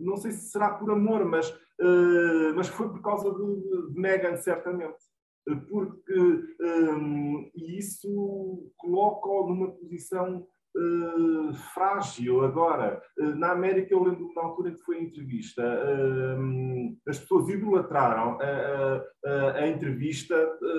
não 0.00 0.16
sei 0.16 0.32
se 0.32 0.50
será 0.50 0.74
por 0.74 0.90
amor, 0.90 1.24
mas, 1.24 1.48
uh, 1.50 2.54
mas 2.56 2.68
foi 2.68 2.88
por 2.88 3.00
causa 3.02 3.30
de, 3.32 3.92
de 3.92 4.00
Megan, 4.00 4.36
certamente. 4.36 4.98
Porque 5.68 6.14
um, 6.60 7.50
isso 7.54 8.70
coloca-o 8.76 9.48
numa 9.48 9.70
posição 9.72 10.46
Uh, 10.80 11.52
frágil 11.74 12.42
agora. 12.42 13.02
Uh, 13.18 13.34
na 13.34 13.52
América, 13.52 13.92
eu 13.92 14.02
lembro 14.02 14.32
na 14.34 14.42
altura 14.42 14.70
que 14.70 14.80
foi 14.80 14.96
a 14.96 15.02
entrevista, 15.02 15.62
uh, 15.62 16.96
as 17.06 17.18
pessoas 17.18 17.50
idolatraram 17.50 18.38
a, 18.40 19.28
a, 19.28 19.52
a 19.56 19.68
entrevista 19.68 20.34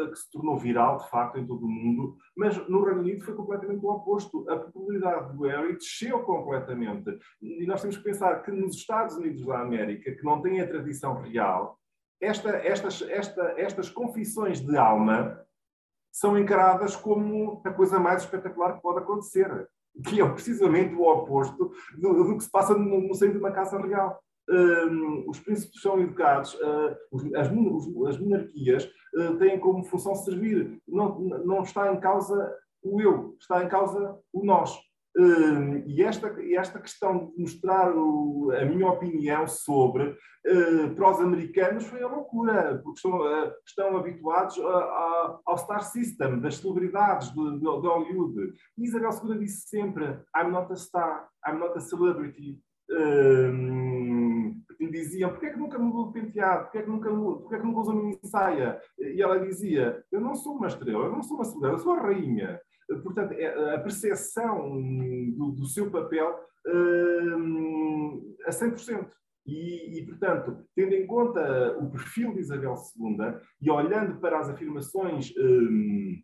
que 0.10 0.16
se 0.16 0.32
tornou 0.32 0.58
viral, 0.58 0.98
de 0.98 1.10
facto, 1.10 1.38
em 1.38 1.46
todo 1.46 1.66
o 1.66 1.70
mundo, 1.70 2.16
mas 2.36 2.58
no 2.68 2.84
Reino 2.84 3.02
Unido 3.02 3.24
foi 3.24 3.36
completamente 3.36 3.86
o 3.86 3.92
oposto. 3.92 4.50
A 4.50 4.58
popularidade 4.58 5.38
do 5.38 5.44
Harry 5.44 5.74
desceu 5.74 6.20
completamente. 6.24 7.20
E 7.40 7.66
nós 7.68 7.82
temos 7.82 7.98
que 7.98 8.04
pensar 8.04 8.42
que 8.42 8.50
nos 8.50 8.78
Estados 8.78 9.18
Unidos 9.18 9.46
da 9.46 9.60
América, 9.60 10.12
que 10.12 10.24
não 10.24 10.42
têm 10.42 10.62
a 10.62 10.68
tradição 10.68 11.22
real, 11.22 11.78
esta, 12.20 12.50
estas, 12.50 13.02
esta, 13.04 13.54
estas 13.58 13.90
confissões 13.90 14.62
de 14.62 14.76
alma 14.78 15.40
são 16.12 16.38
encaradas 16.38 16.96
como 16.96 17.62
a 17.66 17.72
coisa 17.72 18.00
mais 18.00 18.24
espetacular 18.24 18.76
que 18.76 18.82
pode 18.82 19.00
acontecer 19.00 19.70
que 20.06 20.22
é 20.22 20.30
precisamente 20.30 20.94
o 20.96 21.04
oposto 21.04 21.72
do, 21.98 22.24
do 22.24 22.38
que 22.38 22.44
se 22.44 22.52
passa 22.52 22.74
no, 22.74 23.02
no 23.02 23.14
seio 23.14 23.32
de 23.32 23.38
uma 23.38 23.52
casa 23.52 23.80
real. 23.80 24.20
Um, 24.50 25.30
os 25.30 25.40
príncipes 25.40 25.82
são 25.82 26.00
educados, 26.02 26.54
uh, 26.56 26.98
as, 27.38 27.48
as, 27.48 28.20
monarquias 28.20 28.86
uh, 29.16 29.38
têm 29.38 29.60
como 29.60 29.84
função 29.84 30.16
servir. 30.16 30.82
Não, 30.88 31.20
não 31.20 31.62
está 31.62 31.94
em 31.94 32.00
causa 32.00 32.54
o 32.84 33.00
eu, 33.02 33.36
está 33.40 33.64
em 33.64 33.70
causa 33.70 34.18
o 34.34 34.44
nós. 34.44 34.78
Uh, 35.18 35.84
e 35.86 36.02
esta, 36.04 36.34
esta 36.56 36.80
questão 36.80 37.28
de 37.36 37.42
mostrar 37.42 37.94
o, 37.94 38.50
a 38.52 38.64
minha 38.64 38.88
opinião 38.88 39.46
sobre 39.46 40.10
uh, 40.10 40.96
para 40.96 41.12
os 41.12 41.20
americanos 41.20 41.86
foi 41.86 42.02
a 42.02 42.08
loucura, 42.08 42.80
porque 42.82 42.98
estão, 42.98 43.20
uh, 43.20 43.52
estão 43.66 43.98
habituados 43.98 44.58
a, 44.60 44.70
a, 44.70 45.40
ao 45.46 45.58
star 45.58 45.84
system 45.84 46.40
das 46.40 46.58
celebridades 46.58 47.30
de, 47.34 47.44
de, 47.44 47.60
de 47.60 47.66
Hollywood. 47.66 48.54
E 48.78 48.86
Isabel 48.86 49.12
II 49.12 49.40
disse 49.40 49.68
sempre: 49.68 50.06
I'm 50.36 50.50
not 50.50 50.72
a 50.72 50.78
star, 50.78 51.28
I'm 51.46 51.60
not 51.60 51.78
a 51.78 51.82
celebrity. 51.82 52.62
Lhe 54.92 55.00
diziam, 55.00 55.30
porquê 55.30 55.48
é 55.48 55.52
que 55.52 55.60
nunca 55.60 55.80
mudou 55.80 56.08
de 56.08 56.20
penteado? 56.20 56.64
Porquê 56.64 56.80
é 56.80 56.82
que 56.84 56.90
nunca, 56.90 57.10
é 57.10 57.60
que 57.60 57.66
nunca 57.66 57.80
usou 57.80 57.96
mini 57.96 58.20
saia? 58.24 58.80
E 59.00 59.22
ela 59.22 59.40
dizia, 59.40 60.04
eu 60.12 60.20
não 60.20 60.36
sou 60.36 60.56
uma 60.56 60.68
estrela, 60.68 61.06
eu 61.06 61.12
não 61.12 61.24
sou 61.24 61.38
uma 61.38 61.46
celebridade, 61.46 61.80
eu 61.80 61.84
sou 61.84 61.94
a 61.94 62.02
rainha. 62.02 62.60
Portanto, 63.04 63.32
é, 63.32 63.76
a 63.76 63.80
percepção 63.80 64.82
do, 65.38 65.52
do 65.52 65.66
seu 65.66 65.90
papel 65.90 66.38
uh, 66.68 68.36
a 68.46 68.50
100%. 68.50 69.10
E, 69.46 70.00
e, 70.00 70.06
portanto, 70.06 70.64
tendo 70.76 70.94
em 70.94 71.08
conta 71.08 71.78
o 71.80 71.90
perfil 71.90 72.34
de 72.34 72.42
Isabel 72.42 72.76
II 72.96 73.18
e 73.60 73.72
olhando 73.72 74.20
para 74.20 74.40
as 74.40 74.50
afirmações 74.50 75.34
um, 75.36 76.22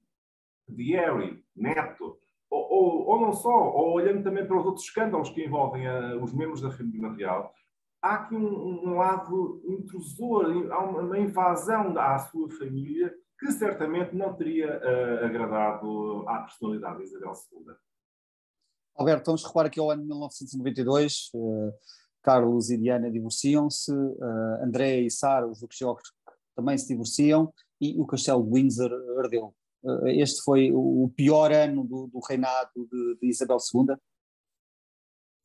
de 0.70 0.92
Harry, 0.94 1.44
Neto, 1.56 2.20
ou, 2.50 2.72
ou, 2.72 3.08
ou, 3.08 3.22
não 3.22 3.34
só, 3.34 3.50
ou 3.50 3.94
olhando 3.94 4.24
também 4.24 4.46
para 4.46 4.58
os 4.58 4.66
outros 4.66 4.86
escândalos 4.86 5.32
que 5.32 5.44
envolvem 5.44 5.88
a, 5.88 6.16
os 6.18 6.34
membros 6.34 6.62
da 6.62 6.70
família 6.70 7.12
real, 7.12 7.54
há 8.02 8.16
aqui 8.16 8.36
um, 8.36 8.90
um 8.90 8.98
lado 8.98 9.62
intrusor, 9.66 10.46
há 10.72 10.84
uma, 10.84 11.20
invasão 11.20 11.98
à 11.98 12.18
sua 12.20 12.50
família 12.52 13.14
que 13.40 13.52
certamente 13.52 14.16
não 14.16 14.34
teria 14.34 14.80
uh, 14.80 15.26
agradado 15.26 16.28
à 16.28 16.40
personalidade 16.42 16.98
de 16.98 17.04
Isabel 17.04 17.34
II. 17.52 17.76
Alberto, 18.96 19.26
vamos 19.28 19.46
recuar 19.46 19.68
aqui 19.68 19.80
ao 19.80 19.92
ano 19.92 20.02
de 20.02 20.08
1992. 20.08 21.30
Uh, 21.34 21.72
Carlos 22.24 22.70
e 22.72 22.78
Diana 22.78 23.12
divorciam-se, 23.12 23.92
uh, 23.92 24.64
André 24.64 25.02
e 25.02 25.12
Sara, 25.12 25.48
os 25.48 25.60
duques 25.60 25.78
Georges, 25.78 26.12
também 26.56 26.78
se 26.78 26.88
divorciam 26.88 27.54
e 27.80 28.00
o 28.00 28.06
castelo 28.06 28.44
de 28.44 28.50
Windsor 28.50 28.92
ardeu. 29.20 29.54
Uh, 29.84 30.08
este 30.08 30.42
foi 30.44 30.72
o 30.74 31.10
pior 31.16 31.52
ano 31.52 31.84
do, 31.84 32.08
do 32.08 32.20
reinado 32.28 32.88
de, 32.92 33.18
de, 33.22 33.30
Isabel 33.30 33.58
II? 33.74 33.96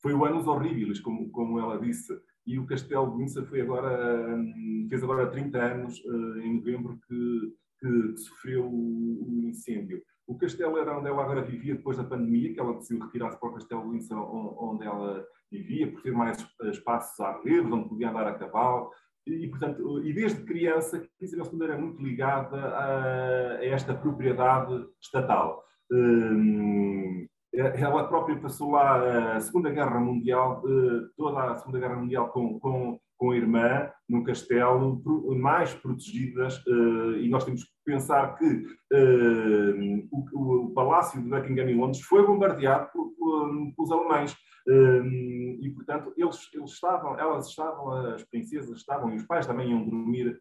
Foi 0.03 0.13
o 0.13 0.25
anos 0.25 0.45
horríveis, 0.45 0.99
como, 0.99 1.31
como 1.31 1.59
ela 1.59 1.79
disse, 1.79 2.13
e 2.45 2.59
o 2.59 2.65
castelo 2.67 3.09
de 3.09 3.17
Windsor 3.17 3.45
foi 3.45 3.61
agora, 3.61 4.35
um, 4.35 4.85
fez 4.87 5.01
agora 5.01 5.31
30 5.31 5.57
anos, 5.57 5.99
uh, 6.05 6.39
em 6.41 6.57
novembro, 6.57 6.99
que 7.07 7.53
que, 7.83 8.17
sofreu 8.17 8.65
o, 8.65 9.41
incêndio. 9.43 10.01
O 10.25 10.37
castelo 10.37 10.77
era 10.77 10.97
onde 10.97 11.09
ela 11.09 11.21
agora 11.21 11.41
vivia 11.41 11.75
depois 11.75 11.97
da 11.97 12.03
pandemia, 12.03 12.53
que 12.53 12.59
ela 12.59 12.75
decidiu 12.75 13.03
retirar-se 13.03 13.37
para 13.37 13.49
o 13.49 13.53
castelo 13.53 13.83
de 13.83 13.89
Windsor, 13.89 14.63
onde 14.63 14.85
ela 14.85 15.23
vivia, 15.51 15.91
por 15.91 16.01
ter 16.01 16.13
mais 16.13 16.37
espaços 16.71 17.19
à 17.19 17.41
rede, 17.41 17.71
onde 17.71 17.89
podia 17.89 18.09
andar 18.09 18.27
a 18.27 18.33
cavalo. 18.33 18.89
E, 19.27 19.47
portanto, 19.47 20.01
e 20.03 20.13
desde 20.13 20.43
criança, 20.43 21.05
Isabel 21.21 21.51
II 21.53 21.63
era 21.63 21.77
muito 21.77 22.01
ligada 22.01 22.57
a, 22.57 23.57
a 23.57 23.65
esta 23.65 23.93
propriedade 23.93 24.85
estatal. 25.01 25.63
Hum, 25.91 27.27
ela 27.53 28.07
própria 28.07 28.39
passou 28.39 28.71
lá 28.71 29.35
a 29.35 29.39
Segunda 29.39 29.69
Guerra 29.69 29.99
Mundial, 29.99 30.63
eh, 30.65 31.07
toda 31.15 31.51
a 31.51 31.55
Segunda 31.55 31.79
Guerra 31.79 31.95
Mundial 31.95 32.29
com, 32.29 32.59
com 32.59 32.99
com 33.23 33.31
a 33.31 33.37
irmã 33.37 33.89
num 34.09 34.21
castelo 34.21 35.01
mais 35.37 35.73
protegidas 35.73 36.61
eh, 36.67 37.21
e 37.21 37.29
nós 37.29 37.45
temos 37.45 37.63
que 37.63 37.71
pensar 37.85 38.35
que 38.35 38.45
uh, 38.45 40.07
o, 40.11 40.65
o, 40.65 40.73
Palácio 40.73 41.21
de 41.21 41.29
Buckingham 41.29 41.69
em 41.69 41.77
Londres 41.77 42.01
foi 42.01 42.25
bombardeado 42.25 42.89
pelos 42.91 43.91
alemães. 43.91 44.35
E 44.67 45.69
portanto 45.75 46.13
eles, 46.17 46.49
eles 46.53 46.71
estavam, 46.71 47.17
elas 47.17 47.47
estavam, 47.47 48.13
as 48.13 48.23
princesas 48.23 48.77
estavam 48.77 49.11
e 49.11 49.15
os 49.15 49.23
pais 49.23 49.45
também 49.45 49.71
iam 49.71 49.83
dormir 49.83 50.37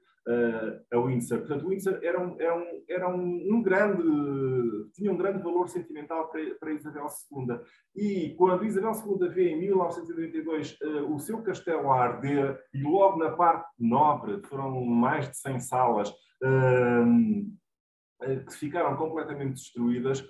a 0.93 0.99
Windsor. 0.99 1.39
Portanto, 1.39 1.69
Windsor 1.69 1.99
era 2.03 2.21
um, 2.21 2.37
era 2.41 2.57
um, 2.57 2.85
era 2.89 3.09
um, 3.09 3.55
um 3.55 3.63
grande, 3.63 4.03
tinha 4.95 5.11
um 5.11 5.17
grande 5.17 5.43
valor 5.43 5.69
sentimental 5.69 6.29
para, 6.29 6.55
para 6.57 6.73
Isabel 6.73 7.07
II. 7.33 7.59
E 7.97 8.35
quando 8.37 8.65
Isabel 8.65 8.93
II 8.93 9.29
vê 9.29 9.51
em 9.51 9.59
1992 9.59 10.79
uh, 10.81 11.15
o 11.15 11.19
seu 11.19 11.43
castelo 11.43 11.91
a 11.91 12.01
arder, 12.01 12.61
e 12.73 12.83
logo 12.83 13.19
na 13.19 13.31
parte 13.33 13.69
nobre, 13.79 14.41
foram 14.45 14.85
mais 14.85 15.29
de 15.29 15.37
100 15.39 15.61
salas 15.61 16.11
uh, 16.11 17.47
que 18.47 18.55
ficaram 18.55 18.97
completamente 18.97 19.55
destruídas, 19.55 20.25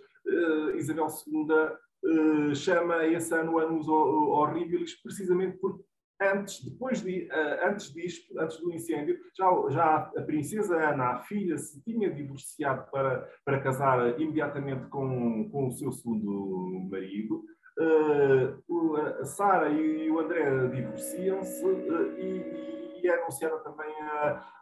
Isabel 0.76 1.08
II 1.26 2.54
chama 2.54 3.04
esse 3.06 3.34
ano 3.34 3.58
anos 3.58 3.86
horríveis, 3.88 5.00
precisamente 5.02 5.58
porque 5.58 5.84
antes, 6.30 6.64
depois 6.64 7.02
de, 7.02 7.28
uh, 7.28 7.68
antes 7.68 7.92
disto, 7.92 8.38
antes 8.38 8.58
do 8.58 8.72
incêndio, 8.72 9.18
já, 9.36 9.46
já 9.70 9.96
a 10.16 10.22
princesa 10.22 10.76
Ana, 10.76 11.04
a 11.12 11.18
filha, 11.20 11.56
se 11.58 11.82
tinha 11.82 12.10
divorciado 12.10 12.90
para, 12.90 13.28
para 13.44 13.60
casar 13.60 14.20
imediatamente 14.20 14.86
com, 14.88 15.48
com 15.50 15.68
o 15.68 15.72
seu 15.72 15.92
segundo 15.92 16.88
marido. 16.90 17.44
Uh, 17.78 18.96
a 19.20 19.24
Sara 19.24 19.70
e 19.70 20.10
o 20.10 20.20
André 20.20 20.68
divorciam-se 20.68 21.64
uh, 21.64 22.18
e, 22.18 23.00
e, 23.02 23.08
anunciada 23.08 23.58
também 23.60 23.92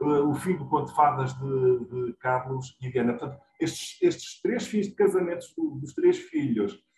o 0.01 0.33
fim 0.35 0.57
do 0.57 0.66
conto 0.66 0.88
de 0.88 0.94
fadas 0.94 1.35
de, 1.35 1.85
de 1.87 2.12
Carlos 2.14 2.77
e 2.81 2.90
Diana. 2.90 3.14
Portanto, 3.14 3.40
estes, 3.61 4.01
estes 4.01 4.40
três 4.40 4.66
fins 4.66 4.87
de 4.87 4.94
casamentos 4.94 5.53
dos 5.57 5.92
três 5.92 6.18
filhos 6.18 6.73
Uh, 6.75 6.89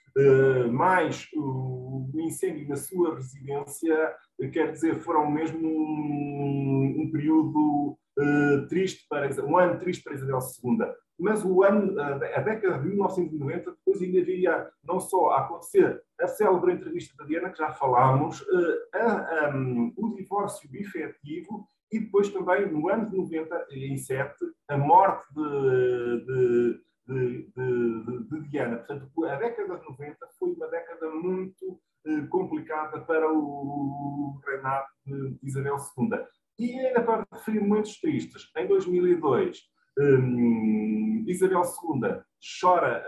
mais 0.70 1.29
o 1.35 2.11
incêndio 2.14 2.68
na 2.68 2.77
sua 2.77 3.14
residência, 3.14 4.14
quer 4.53 4.72
dizer, 4.72 5.01
foram 5.01 5.31
mesmo 5.31 5.66
um, 5.66 7.03
um 7.03 7.11
período 7.11 7.96
uh, 8.18 8.66
triste 8.68 9.07
para 9.09 9.29
um 9.44 9.57
ano 9.57 9.79
triste 9.79 10.03
para 10.03 10.14
Isabel 10.14 10.38
II. 10.38 10.79
Mas 11.18 11.44
o 11.44 11.62
ano, 11.62 12.01
a 12.01 12.40
década 12.40 12.79
de 12.79 12.88
1990, 12.88 13.70
depois 13.70 14.03
ainda 14.03 14.20
havia 14.20 14.68
não 14.83 14.98
só 14.98 15.31
a 15.31 15.40
acontecer 15.40 16.03
a 16.20 16.27
célebre 16.27 16.72
entrevista 16.72 17.14
da 17.16 17.25
Diana, 17.25 17.51
que 17.51 17.59
já 17.59 17.70
falámos, 17.72 18.40
uh, 18.40 18.96
a, 18.96 19.53
um, 19.55 19.92
o 19.96 20.14
divórcio 20.14 20.68
efetivo 20.75 21.66
e 21.92 22.01
depois 22.01 22.31
também 22.31 22.70
no 22.70 22.88
ano 22.88 23.11
de 23.11 23.16
97, 23.16 24.35
a 24.68 24.79
morte 24.79 25.27
de, 25.35 26.25
de 26.25 26.81
de, 27.07 27.51
de, 27.57 28.25
de, 28.29 28.49
Diana. 28.49 28.79
Portanto, 28.79 29.25
a 29.25 29.37
década 29.37 29.79
de 29.79 29.88
90 29.88 30.17
foi 30.38 30.53
uma 30.53 30.69
década 30.69 31.11
muito 31.11 31.81
eh, 32.07 32.27
complicada 32.29 33.01
para 33.01 33.33
o 33.33 34.41
reinado 34.47 34.87
de 35.07 35.38
Isabel 35.43 35.77
II. 35.97 36.19
E 36.59 36.79
ainda 36.79 37.03
para 37.03 37.27
referir 37.33 37.61
momentos 37.61 37.99
tristes, 38.01 38.51
em 38.57 38.67
2002, 38.67 39.59
um, 39.99 41.25
Isabel 41.27 41.62
II 41.62 42.23
chora 42.61 43.05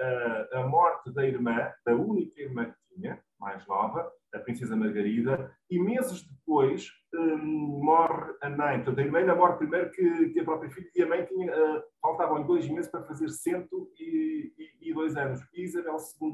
a, 0.52 0.61
a, 0.61 0.66
morte 0.66 1.12
da 1.12 1.26
irmã, 1.26 1.72
da 1.85 1.94
única 1.94 2.40
irmã 2.40 2.66
que 2.66 2.94
tinha, 2.94 3.20
mais 3.44 3.66
nova, 3.66 4.11
a 4.33 4.38
princesa 4.38 4.74
Margarida, 4.74 5.54
e 5.70 5.78
meses 5.78 6.26
depois 6.26 6.90
um, 7.14 7.80
morre 7.85 8.33
a 8.40 8.48
mãe. 8.48 8.76
Portanto, 8.76 8.98
a 8.98 9.02
irmã 9.02 9.18
ainda 9.18 9.35
morre 9.35 9.59
primeiro 9.59 9.90
que, 9.90 10.30
que, 10.30 10.40
a 10.40 10.44
própria 10.44 10.70
filha, 10.70 10.90
e 10.96 11.02
a 11.02 11.07
mãe 11.07 11.24
tinha, 11.26 11.52
uh, 11.52 11.83
faltavam 12.00 12.42
dois 12.44 12.68
meses 12.68 12.90
para 12.90 13.04
fazer 13.04 13.28
102 13.28 15.16
anos. 15.16 15.40
E 15.52 15.62
Isabel 15.62 15.96
II 16.20 16.33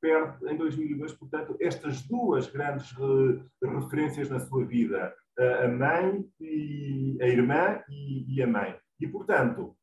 perde 0.00 0.48
em 0.48 0.56
2002, 0.56 1.14
portanto, 1.14 1.56
estas 1.60 2.02
duas 2.02 2.46
grandes 2.48 2.92
uh, 2.92 3.42
referências 3.62 4.30
na 4.30 4.38
sua 4.38 4.64
vida, 4.64 5.14
uh, 5.38 5.64
a 5.64 5.68
mãe 5.68 6.24
e 6.40 7.18
a 7.20 7.26
irmã 7.26 7.82
e, 7.88 8.36
e 8.36 8.42
a 8.42 8.46
mãe. 8.46 8.78
E, 9.00 9.08
portanto, 9.08 9.74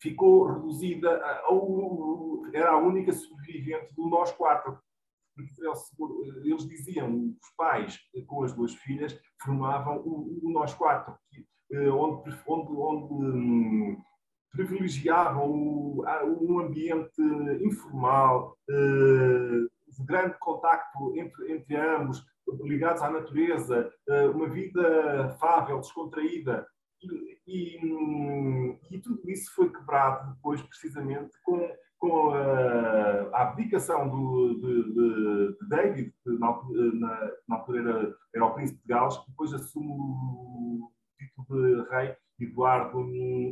ficou 0.00 0.46
reduzida, 0.46 1.10
a, 1.10 1.30
a, 1.30 2.58
era 2.58 2.70
a 2.70 2.78
única 2.78 3.12
sobrevivente 3.12 3.94
do 3.94 4.08
nós 4.08 4.32
quatro. 4.32 4.78
Eles 6.44 6.68
diziam, 6.68 7.34
os 7.40 7.50
pais 7.56 7.98
com 8.26 8.42
as 8.44 8.52
duas 8.52 8.74
filhas 8.74 9.18
formavam 9.42 9.98
o, 9.98 10.40
o 10.42 10.50
nós 10.50 10.74
quatro, 10.74 11.14
eh, 11.72 11.88
onde, 11.90 12.30
onde, 12.46 12.72
onde 12.72 13.14
um, 13.14 14.02
privilegiavam 14.52 15.50
um 15.50 16.58
ambiente 16.58 17.22
informal, 17.62 18.56
de 18.68 20.04
grande 20.04 20.36
contacto 20.38 21.16
entre, 21.16 21.52
entre 21.52 21.76
ambos, 21.76 22.24
ligados 22.62 23.02
à 23.02 23.10
natureza, 23.10 23.90
uma 24.34 24.48
vida 24.48 25.36
fável, 25.38 25.80
descontraída. 25.80 26.66
E, 27.02 27.38
e, 27.46 28.76
e, 28.90 29.00
tudo 29.00 29.30
isso 29.30 29.54
foi 29.54 29.70
quebrado 29.70 30.34
depois, 30.34 30.60
precisamente, 30.62 31.30
com, 31.42 31.58
com 32.00 32.30
a, 32.30 33.28
a 33.34 33.42
abdicação 33.42 34.08
do, 34.08 34.54
de, 34.54 34.94
de, 34.94 35.58
de 35.58 35.68
David, 35.68 36.14
que 36.24 36.30
na, 36.38 36.60
na, 36.94 37.32
na, 37.46 37.56
altura 37.56 37.80
era, 37.80 38.16
era 38.34 38.44
o 38.46 38.54
príncipe 38.54 38.80
de 38.80 38.88
Gales, 38.88 39.18
que 39.18 39.30
depois 39.30 39.52
assume 39.52 39.92
o 39.92 40.90
título 41.18 41.84
de 41.84 41.90
rei 41.90 42.16
Eduardo, 42.40 43.06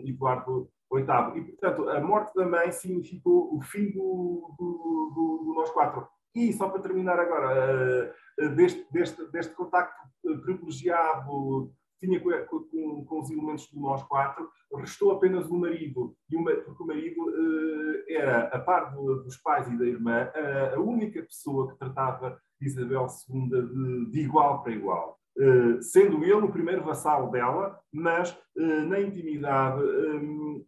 Eduardo 0.06 0.70
VIII. 0.90 1.38
E, 1.38 1.44
portanto, 1.44 1.88
a 1.90 2.00
morte 2.00 2.34
da 2.34 2.46
mãe 2.46 2.72
significou 2.72 3.54
o 3.54 3.60
fim 3.60 3.90
do, 3.90 4.54
do, 4.58 5.12
do, 5.14 5.44
do 5.44 5.54
nós 5.54 5.70
quatro. 5.70 6.08
E, 6.34 6.50
só 6.54 6.70
para 6.70 6.80
terminar 6.80 7.20
agora, 7.20 8.14
uh, 8.40 8.48
deste, 8.56 8.90
deste, 8.90 9.30
deste 9.30 9.54
contacto 9.54 9.94
privilegiado 10.42 11.70
tinha 12.00 12.20
com, 12.20 12.30
com, 12.64 13.04
com, 13.04 13.20
os 13.20 13.30
elementos 13.30 13.70
do 13.70 13.80
nós 13.80 14.02
quatro, 14.04 14.48
restou 14.76 15.12
apenas 15.12 15.48
o 15.48 15.58
marido, 15.58 16.14
e 16.30 16.36
uma, 16.36 16.54
porque 16.54 16.82
o 16.82 16.86
marido 16.86 17.20
uh, 17.22 18.04
era, 18.08 18.48
a 18.48 18.58
par 18.58 18.94
do, 18.94 19.22
dos 19.22 19.36
pais 19.38 19.66
e 19.68 19.76
da 19.76 19.84
irmã, 19.84 20.30
uh, 20.34 20.76
a 20.76 20.80
única 20.80 21.22
pessoa 21.22 21.70
que 21.70 21.78
tratava 21.78 22.38
Isabel 22.60 23.06
II 23.28 23.48
de, 23.48 24.10
de 24.10 24.20
igual 24.20 24.62
para 24.62 24.72
igual. 24.72 25.17
Uh, 25.38 25.80
sendo 25.80 26.24
ele 26.24 26.34
o 26.34 26.50
primeiro 26.50 26.82
vassalo 26.82 27.30
dela, 27.30 27.78
mas 27.92 28.36
na 28.56 29.00
intimidade 29.00 29.80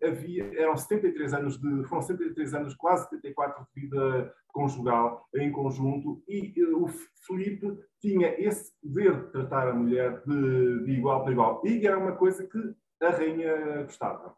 havia, 0.00 0.48
eram 0.56 0.76
73 0.76 1.34
anos 1.34 1.58
de, 1.58 1.84
foram 1.88 2.02
73 2.02 2.54
anos, 2.54 2.74
quase 2.76 3.08
74 3.08 3.66
de 3.74 3.80
vida 3.80 4.32
conjugal 4.52 5.26
em 5.34 5.50
conjunto, 5.50 6.22
e 6.28 6.52
o 6.72 6.86
Felipe 7.26 7.78
tinha 8.00 8.34
esse 8.40 8.72
poder 8.80 9.24
de 9.24 9.32
tratar 9.32 9.68
a 9.68 9.74
mulher 9.74 10.22
de, 10.24 10.84
de 10.84 10.92
igual 10.92 11.22
para 11.22 11.32
igual. 11.32 11.62
E 11.64 11.84
era 11.86 11.98
uma 11.98 12.12
coisa 12.12 12.46
que 12.46 12.58
a 13.02 13.10
rainha 13.10 13.82
gostava. 13.82 14.36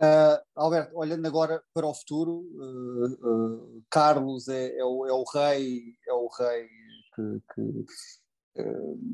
Uh, 0.00 0.38
Alberto, 0.54 0.96
olhando 0.96 1.26
agora 1.26 1.60
para 1.74 1.86
o 1.86 1.94
futuro, 1.94 2.44
uh, 2.54 3.26
uh, 3.26 3.84
Carlos 3.90 4.46
é, 4.48 4.78
é, 4.78 4.84
o, 4.84 5.06
é, 5.06 5.12
o, 5.12 5.24
rei, 5.24 5.96
é 6.06 6.12
o 6.12 6.28
rei 6.28 6.68
que, 7.16 7.42
que 7.52 7.84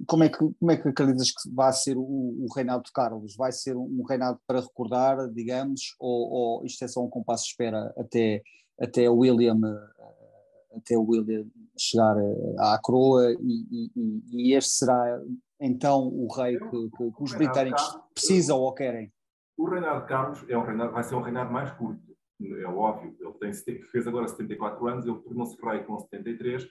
como 0.06 0.24
é 0.24 0.28
que 0.28 0.38
como 0.38 0.70
é 0.70 0.76
que 0.76 0.88
acreditas 0.88 1.30
que 1.30 1.50
vai 1.54 1.72
ser 1.72 1.96
o, 1.96 2.02
o, 2.02 2.46
reinado 2.54 2.82
de 2.84 2.92
Carlos? 2.92 3.36
Vai 3.36 3.52
ser 3.52 3.76
um 3.76 4.02
reinado 4.08 4.38
para 4.46 4.60
recordar, 4.60 5.28
digamos, 5.30 5.94
ou, 5.98 6.30
ou 6.30 6.66
isto 6.66 6.84
é 6.84 6.88
só 6.88 7.02
um 7.02 7.10
compasso 7.10 7.44
de 7.44 7.50
espera 7.50 7.92
até 7.98 8.42
até 8.80 9.08
William 9.08 9.58
até 10.76 10.96
William 10.96 11.46
chegar 11.78 12.16
à 12.58 12.78
coroa 12.82 13.32
e, 13.40 13.90
e, 13.96 14.22
e 14.32 14.54
este 14.54 14.70
será 14.70 15.20
então 15.60 16.08
o 16.08 16.26
rei 16.32 16.58
que, 16.58 16.90
que, 16.90 17.12
que 17.12 17.22
os 17.22 17.34
britânicos 17.34 17.98
precisam 18.12 18.58
ou 18.58 18.72
querem? 18.74 19.12
O 19.56 19.68
reinado 19.68 20.00
de 20.00 20.08
Carlos 20.08 20.44
é 20.48 20.58
um 20.58 20.64
reinado, 20.64 20.92
vai 20.92 21.04
ser 21.04 21.14
um 21.14 21.22
reinado 21.22 21.52
mais 21.52 21.70
curto, 21.72 22.02
é 22.40 22.66
óbvio. 22.66 23.16
Ele 23.20 23.32
tem, 23.34 23.82
fez 23.84 24.06
agora 24.06 24.26
74 24.26 24.88
anos, 24.88 25.06
ele 25.06 25.18
tornou-se 25.20 25.56
rei 25.62 25.84
com 25.84 25.98
73. 25.98 26.66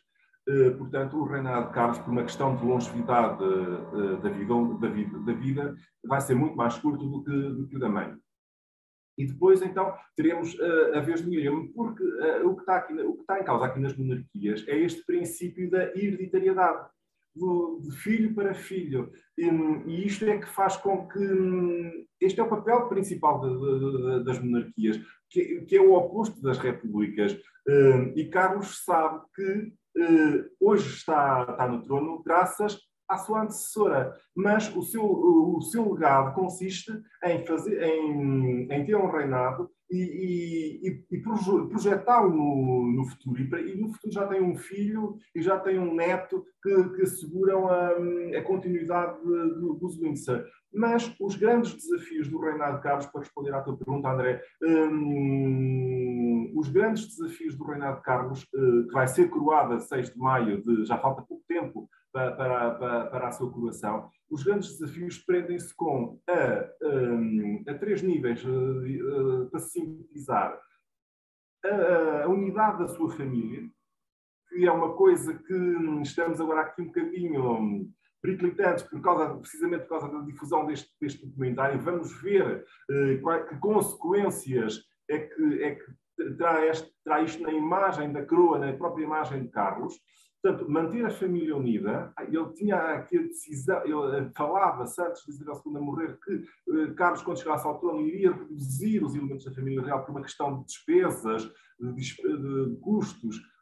Eh, 0.48 0.72
portanto, 0.72 1.18
o 1.18 1.24
reinado 1.24 1.68
de 1.68 1.74
Carlos, 1.74 2.00
por 2.00 2.12
uma 2.12 2.24
questão 2.24 2.56
de 2.56 2.66
longevidade 2.66 3.42
eh, 3.44 4.22
da 4.22 4.30
vida, 4.30 4.54
da 4.80 4.90
vida, 4.90 5.20
da 5.20 5.34
vida 5.34 5.76
vai 6.04 6.20
ser 6.20 6.36
muito 6.36 6.56
mais 6.56 6.78
curto 6.78 7.08
do 7.08 7.24
que, 7.24 7.32
do 7.32 7.68
que 7.68 7.78
o 7.78 7.80
da 7.80 7.88
mãe. 7.88 8.14
E 9.18 9.26
depois, 9.26 9.62
então, 9.62 9.96
teremos 10.16 10.56
uh, 10.56 10.96
a 10.96 11.00
vez 11.00 11.22
do 11.22 11.30
William, 11.30 11.68
porque 11.68 12.04
o, 12.44 12.56
que 12.56 12.62
está 12.62 12.78
aqui, 12.78 12.94
o 12.94 13.14
que 13.14 13.22
está 13.22 13.40
em 13.40 13.44
causa 13.44 13.66
aqui 13.66 13.80
nas 13.80 13.96
monarquias 13.96 14.68
é 14.68 14.76
este 14.76 15.06
princípio 15.06 15.70
da 15.70 15.84
hereditariedade, 15.96 16.90
do, 17.36 17.80
de 17.84 17.92
filho 17.98 18.34
para 18.34 18.56
filho. 18.56 19.12
E, 19.38 20.04
isto 20.04 20.26
é 20.26 20.40
que 20.40 20.48
faz 20.48 20.78
com 20.78 21.08
que. 21.08 21.20
Um, 21.20 22.06
este 22.20 22.40
é 22.40 22.44
o 22.44 22.50
papel 22.50 22.88
principal 22.88 23.40
de, 23.40 23.50
de, 23.50 23.98
de, 24.20 24.24
das 24.24 24.40
monarquias, 24.40 25.00
que, 25.30 25.62
que, 25.62 25.78
é 25.78 25.82
o 25.82 25.94
oposto 25.94 26.42
das 26.42 26.58
repúblicas. 26.58 27.38
E 28.16 28.26
Carlos 28.26 28.84
sabe 28.84 29.22
que 29.36 29.74
hoje 30.60 30.96
está, 30.96 31.48
está 31.50 31.68
no 31.68 31.82
trono 31.82 32.22
graças 32.24 32.78
à 33.08 33.18
sua 33.18 33.44
antecessora, 33.44 34.14
mas 34.36 34.74
o 34.76 34.82
seu, 34.82 35.04
o 35.04 35.62
seu 35.62 35.94
legado 35.94 36.34
consiste 36.34 36.92
em, 37.24 37.46
fazer, 37.46 37.82
em, 37.84 38.68
em 38.72 38.86
ter 38.86 38.96
um 38.96 39.12
reinado 39.12 39.70
e, 39.92 40.80
e, 40.90 41.16
e 41.16 41.20
projetá-lo 41.20 42.30
no, 42.30 42.92
no, 42.92 43.06
futuro. 43.06 43.42
E, 43.42 43.76
no 43.76 43.90
futuro 43.90 44.14
já 44.14 44.28
tem 44.28 44.42
um 44.42 44.56
filho 44.56 45.18
e 45.36 45.42
já 45.42 45.60
tem 45.60 45.78
um 45.78 45.94
neto 45.94 46.44
que, 46.62 46.90
que 46.96 47.02
asseguram 47.04 47.68
a, 47.68 47.90
a 48.38 48.42
continuidade 48.42 49.20
dos 49.80 50.00
Windsor. 50.00 50.46
Mas 50.74 51.14
os 51.20 51.36
grandes 51.36 51.76
desafios 51.76 52.28
do 52.28 52.40
reinado 52.40 52.78
de 52.78 52.84
Carlos, 52.84 53.06
para 53.06 53.22
responder 53.22 53.54
à 53.54 53.62
tua 53.62 53.78
pergunta, 53.78 54.10
André, 54.10 54.42
os 56.56 56.70
grandes 56.70 57.08
desafios 57.08 57.56
do 57.56 57.64
reinado 57.64 57.98
de 57.98 58.04
Carlos, 58.04 58.44
uh, 58.44 58.88
que 58.88 58.94
vai 58.94 59.08
ser 59.08 59.30
coroado 59.30 59.74
a 59.74 59.80
6 59.80 60.14
de 60.14 60.18
maio, 60.18 60.62
de, 60.62 60.86
já 60.86 60.98
falta 60.98 61.22
pouco 61.22 61.44
tempo 61.48 61.90
para, 62.12 62.32
para, 62.32 63.06
para, 63.08 63.28
a 63.28 63.32
sua 63.32 63.52
coroação. 63.52 64.10
Os 64.30 64.44
grandes 64.44 64.78
desafios 64.78 65.18
prendem-se 65.18 65.76
com 65.76 66.20
a, 66.30 66.88
um, 66.88 67.64
a, 67.68 67.74
três 67.74 68.02
níveis, 68.02 68.44
uh, 68.46 68.50
uh, 68.50 69.50
para 69.50 69.60
sintetizar, 69.60 70.60
a, 71.66 72.24
a, 72.24 72.28
unidade 72.28 72.80
da 72.80 72.88
sua 72.88 73.10
família, 73.10 73.68
que 74.50 74.66
é 74.66 74.72
uma 74.72 74.94
coisa 74.94 75.34
que 75.34 75.54
estamos 76.04 76.40
agora 76.40 76.62
aqui 76.62 76.82
um 76.82 76.88
bocadinho 76.88 77.90
periclitantes 78.22 78.84
por 78.84 79.02
causa, 79.02 79.36
precisamente 79.36 79.82
por 79.82 80.00
causa 80.00 80.10
da 80.10 80.22
difusão 80.22 80.66
deste, 80.66 80.90
deste 81.02 81.26
documentário. 81.26 81.82
Vamos 81.82 82.22
ver 82.22 82.66
qual, 83.22 83.46
que 83.46 83.58
consequências 83.58 84.86
é 85.10 85.20
que, 85.20 85.64
é 85.64 85.76
que 85.76 85.92
este, 86.66 86.92
terá 87.04 87.22
isto 87.22 87.42
na 87.42 87.52
imagem 87.52 88.12
da 88.12 88.26
coroa, 88.26 88.60
na 88.60 88.74
própria 88.74 89.04
imagem 89.04 89.44
de 89.44 89.50
Carlos. 89.50 90.00
Portanto, 90.44 90.70
manter 90.70 91.06
a 91.06 91.10
família 91.10 91.56
unida, 91.56 92.14
ele 92.20 92.52
tinha 92.52 92.76
aqui 92.76 93.18
a 93.18 93.22
decisão, 93.22 93.82
ele 93.86 94.30
falava-se 94.36 95.02
antes 95.02 95.24
de 95.24 95.32
Isabel 95.32 95.62
II 95.66 95.82
morrer 95.82 96.20
que 96.20 96.34
eh, 96.34 96.94
Carlos, 96.96 97.24
quando 97.24 97.40
chegasse 97.40 97.66
ao 97.66 97.80
trono, 97.80 98.02
iria 98.02 98.34
reduzir 98.34 99.02
os 99.02 99.16
elementos 99.16 99.46
da 99.46 99.54
família 99.54 99.82
real 99.82 100.04
por 100.04 100.12
uma 100.12 100.22
questão 100.22 100.60
de 100.60 100.66
despesas, 100.66 101.50
de, 101.80 101.94
de 101.94 102.76
custos, 102.82 103.38
eh, 103.38 103.53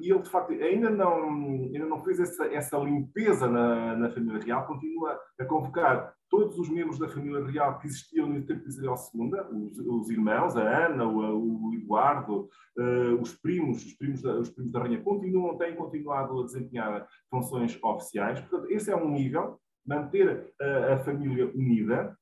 e 0.00 0.10
ele, 0.10 0.22
de 0.22 0.30
facto, 0.30 0.52
ainda 0.52 0.88
não, 0.88 1.28
ainda 1.30 1.86
não 1.86 2.02
fez 2.02 2.20
essa, 2.20 2.46
essa 2.46 2.78
limpeza 2.78 3.48
na, 3.48 3.96
na 3.96 4.10
família 4.10 4.40
real, 4.40 4.66
continua 4.66 5.18
a 5.38 5.44
convocar 5.44 6.14
todos 6.30 6.58
os 6.58 6.68
membros 6.68 6.98
da 6.98 7.08
família 7.08 7.44
real 7.46 7.78
que 7.78 7.86
existiam 7.86 8.28
no 8.28 8.44
tempo 8.44 8.62
de 8.62 8.68
Isabel 8.68 8.94
II, 9.14 9.66
os, 9.66 9.78
os 9.78 10.10
irmãos, 10.10 10.56
a 10.56 10.86
Ana, 10.86 11.06
o, 11.06 11.68
o 11.68 11.74
Eduardo, 11.74 12.48
uh, 12.78 13.20
os 13.20 13.34
primos, 13.34 13.84
os 13.84 13.94
primos, 13.94 14.22
da, 14.22 14.38
os 14.38 14.50
primos 14.50 14.72
da 14.72 14.80
rainha, 14.80 15.02
continuam, 15.02 15.56
têm 15.56 15.74
continuado 15.74 16.40
a 16.40 16.44
desempenhar 16.44 17.06
funções 17.30 17.78
oficiais. 17.82 18.40
Portanto, 18.40 18.70
esse 18.70 18.90
é 18.90 18.96
um 18.96 19.10
nível, 19.10 19.58
manter 19.86 20.52
uh, 20.60 20.92
a 20.92 20.98
família 20.98 21.46
unida. 21.46 22.16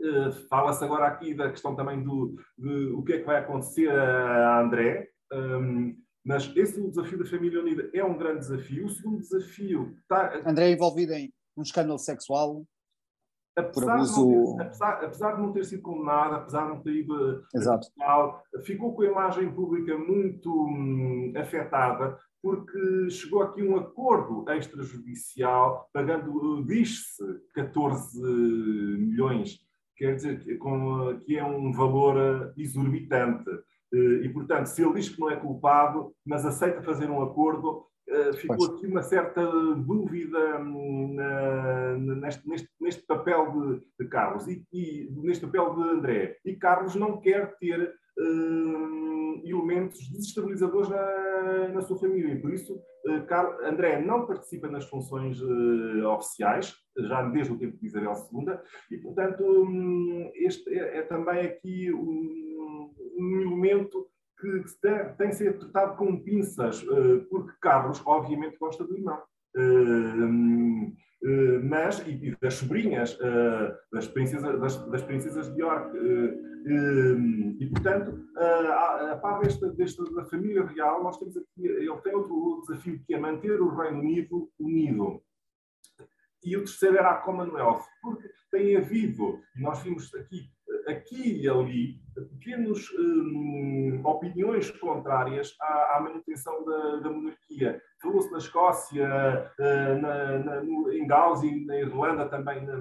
Uh, 0.00 0.32
Fala-se 0.48 0.82
agora 0.82 1.06
aqui 1.06 1.34
da 1.34 1.50
questão 1.50 1.76
também 1.76 2.02
do 2.02 2.34
de, 2.56 2.86
o 2.92 3.02
que 3.02 3.14
é 3.14 3.18
que 3.18 3.26
vai 3.26 3.36
acontecer 3.36 3.90
a 3.90 4.60
André. 4.60 5.08
Um, 5.32 5.94
mas 6.24 6.50
esse 6.56 6.78
é 6.78 6.82
o 6.82 6.90
desafio 6.90 7.18
da 7.18 7.24
família 7.24 7.60
unida 7.60 7.90
é 7.94 8.04
um 8.04 8.16
grande 8.16 8.40
desafio. 8.40 8.86
O 8.86 8.90
segundo 8.90 9.20
desafio 9.20 9.96
está. 10.02 10.42
André 10.46 10.70
é 10.70 10.72
envolvido 10.72 11.12
em 11.12 11.32
um 11.56 11.62
escândalo 11.62 11.98
sexual 11.98 12.64
apesar, 13.56 13.94
abuso... 13.94 14.26
de 14.26 14.56
ter, 14.56 14.62
apesar, 14.62 15.04
apesar, 15.04 15.32
de 15.36 15.42
não 15.42 15.52
ter 15.52 15.64
sido 15.64 15.82
condenado, 15.82 16.34
apesar 16.34 16.64
de 16.64 16.68
não 16.70 16.82
ter 16.82 16.94
ido 16.94 17.44
Exato. 17.54 17.88
a 18.00 18.32
ficou 18.62 18.94
com 18.94 19.02
a 19.02 19.06
imagem 19.06 19.52
pública 19.52 19.96
muito 19.96 20.50
hum, 20.66 21.32
afetada, 21.36 22.18
porque 22.42 23.10
chegou 23.10 23.42
aqui 23.42 23.62
um 23.62 23.76
acordo 23.76 24.50
extrajudicial, 24.50 25.88
pagando, 25.92 26.64
diz-se, 26.64 27.22
14 27.54 28.22
milhões, 28.22 29.58
quer 29.96 30.14
dizer, 30.14 30.40
que, 30.40 30.56
com, 30.56 31.18
que 31.20 31.36
é 31.36 31.44
um 31.44 31.72
valor 31.72 32.52
exorbitante. 32.56 33.50
E, 33.92 34.28
portanto, 34.28 34.66
se 34.66 34.82
ele 34.82 34.94
diz 34.94 35.08
que 35.08 35.20
não 35.20 35.30
é 35.30 35.36
culpado, 35.36 36.12
mas 36.24 36.46
aceita 36.46 36.82
fazer 36.82 37.10
um 37.10 37.22
acordo, 37.22 37.86
eh, 38.10 38.32
ficou 38.32 38.66
aqui 38.66 38.86
uma 38.86 39.02
certa 39.02 39.40
dúvida 39.76 40.60
hum, 40.60 41.14
na, 41.14 41.96
neste, 42.16 42.48
neste, 42.48 42.68
neste, 42.80 43.02
papel 43.06 43.52
de, 43.52 43.86
de 44.00 44.10
Carlos 44.10 44.48
e, 44.48 44.64
e, 44.72 45.08
neste 45.22 45.46
papel 45.46 45.74
de 45.76 45.82
André. 45.82 46.36
E 46.44 46.56
Carlos 46.56 46.96
não 46.96 47.20
quer 47.20 47.56
ter 47.58 47.94
uh, 48.18 49.42
elementos 49.44 50.08
desestabilizadores 50.10 50.88
na, 50.88 51.68
na, 51.68 51.80
sua 51.82 51.98
família. 51.98 52.34
E 52.34 52.40
por 52.40 52.52
isso, 52.52 52.82
uh, 53.06 53.24
Carlos, 53.26 53.64
André 53.64 54.00
não 54.00 54.26
participa 54.26 54.66
nas 54.66 54.88
funções 54.88 55.40
uh, 55.40 56.08
oficiais, 56.08 56.74
já 56.98 57.22
desde 57.22 57.52
o 57.52 57.58
tempo 57.58 57.78
de 57.78 57.86
Isabel 57.86 58.12
II, 58.32 58.58
e, 58.90 58.98
portanto, 58.98 59.44
um, 59.44 60.32
este 60.34 60.68
é, 60.74 60.98
é, 60.98 61.02
também 61.02 61.46
aqui 61.46 61.92
um, 61.92 62.59
um 63.18 63.40
elemento 63.40 64.10
que 64.40 64.64
tem 65.18 65.28
que 65.28 65.34
ser 65.34 65.58
tratado 65.58 65.96
com 65.96 66.20
pinças, 66.20 66.82
eh, 66.82 67.24
porque 67.28 67.52
Carlos, 67.60 68.02
obviamente, 68.06 68.58
gosta 68.58 68.84
do 68.84 68.96
irmão. 68.96 69.22
Eh, 69.56 69.60
eh, 71.22 71.58
mas, 71.62 71.98
e, 72.06 72.34
das 72.40 72.54
sobrinhas, 72.54 73.18
das 73.92 74.08
princesas, 74.08 74.58
das, 74.58 74.76
das 74.86 75.02
princesas 75.02 75.52
de 75.52 75.60
York. 75.60 75.94
E, 77.60 77.66
portanto, 77.66 78.18
a, 78.36 79.12
a 79.12 79.16
par 79.16 79.40
desta, 79.40 79.70
desta, 79.70 80.02
da 80.14 80.24
família 80.26 80.64
real, 80.64 81.02
nós 81.02 81.18
temos 81.18 81.36
aqui, 81.36 81.66
ele 81.66 81.96
tem 81.98 82.14
outro 82.14 82.62
desafio 82.66 83.00
que 83.06 83.14
é 83.14 83.20
manter 83.20 83.60
o 83.60 83.74
Reino 83.74 83.98
Unido 83.98 84.50
unido. 84.58 85.22
E 86.42 86.56
o 86.56 86.60
terceiro 86.60 86.96
era 86.96 87.10
a 87.10 87.18
Commonwealth, 87.18 87.84
porque 88.00 88.28
tem 88.50 88.76
havido, 88.76 89.40
e 89.56 89.60
nós 89.60 89.82
vimos 89.82 90.14
aqui 90.14 90.50
aqui 90.86 91.42
e 91.42 91.48
ali 91.48 92.00
pequenas 92.14 92.90
hum, 92.98 94.00
opiniões 94.04 94.70
contrárias 94.72 95.54
à, 95.60 95.96
à 95.96 96.00
manutenção 96.00 96.64
da, 96.64 96.96
da 96.96 97.10
monarquia. 97.10 97.80
Falou-se 98.00 98.30
na 98.30 98.38
Escócia, 98.38 99.52
uh, 99.58 100.00
na, 100.00 100.38
na, 100.38 100.62
no, 100.62 100.92
em 100.92 101.06
Gales 101.06 101.42
e 101.42 101.64
na 101.64 101.76
Irlanda 101.78 102.26
também, 102.28 102.64
na, 102.64 102.76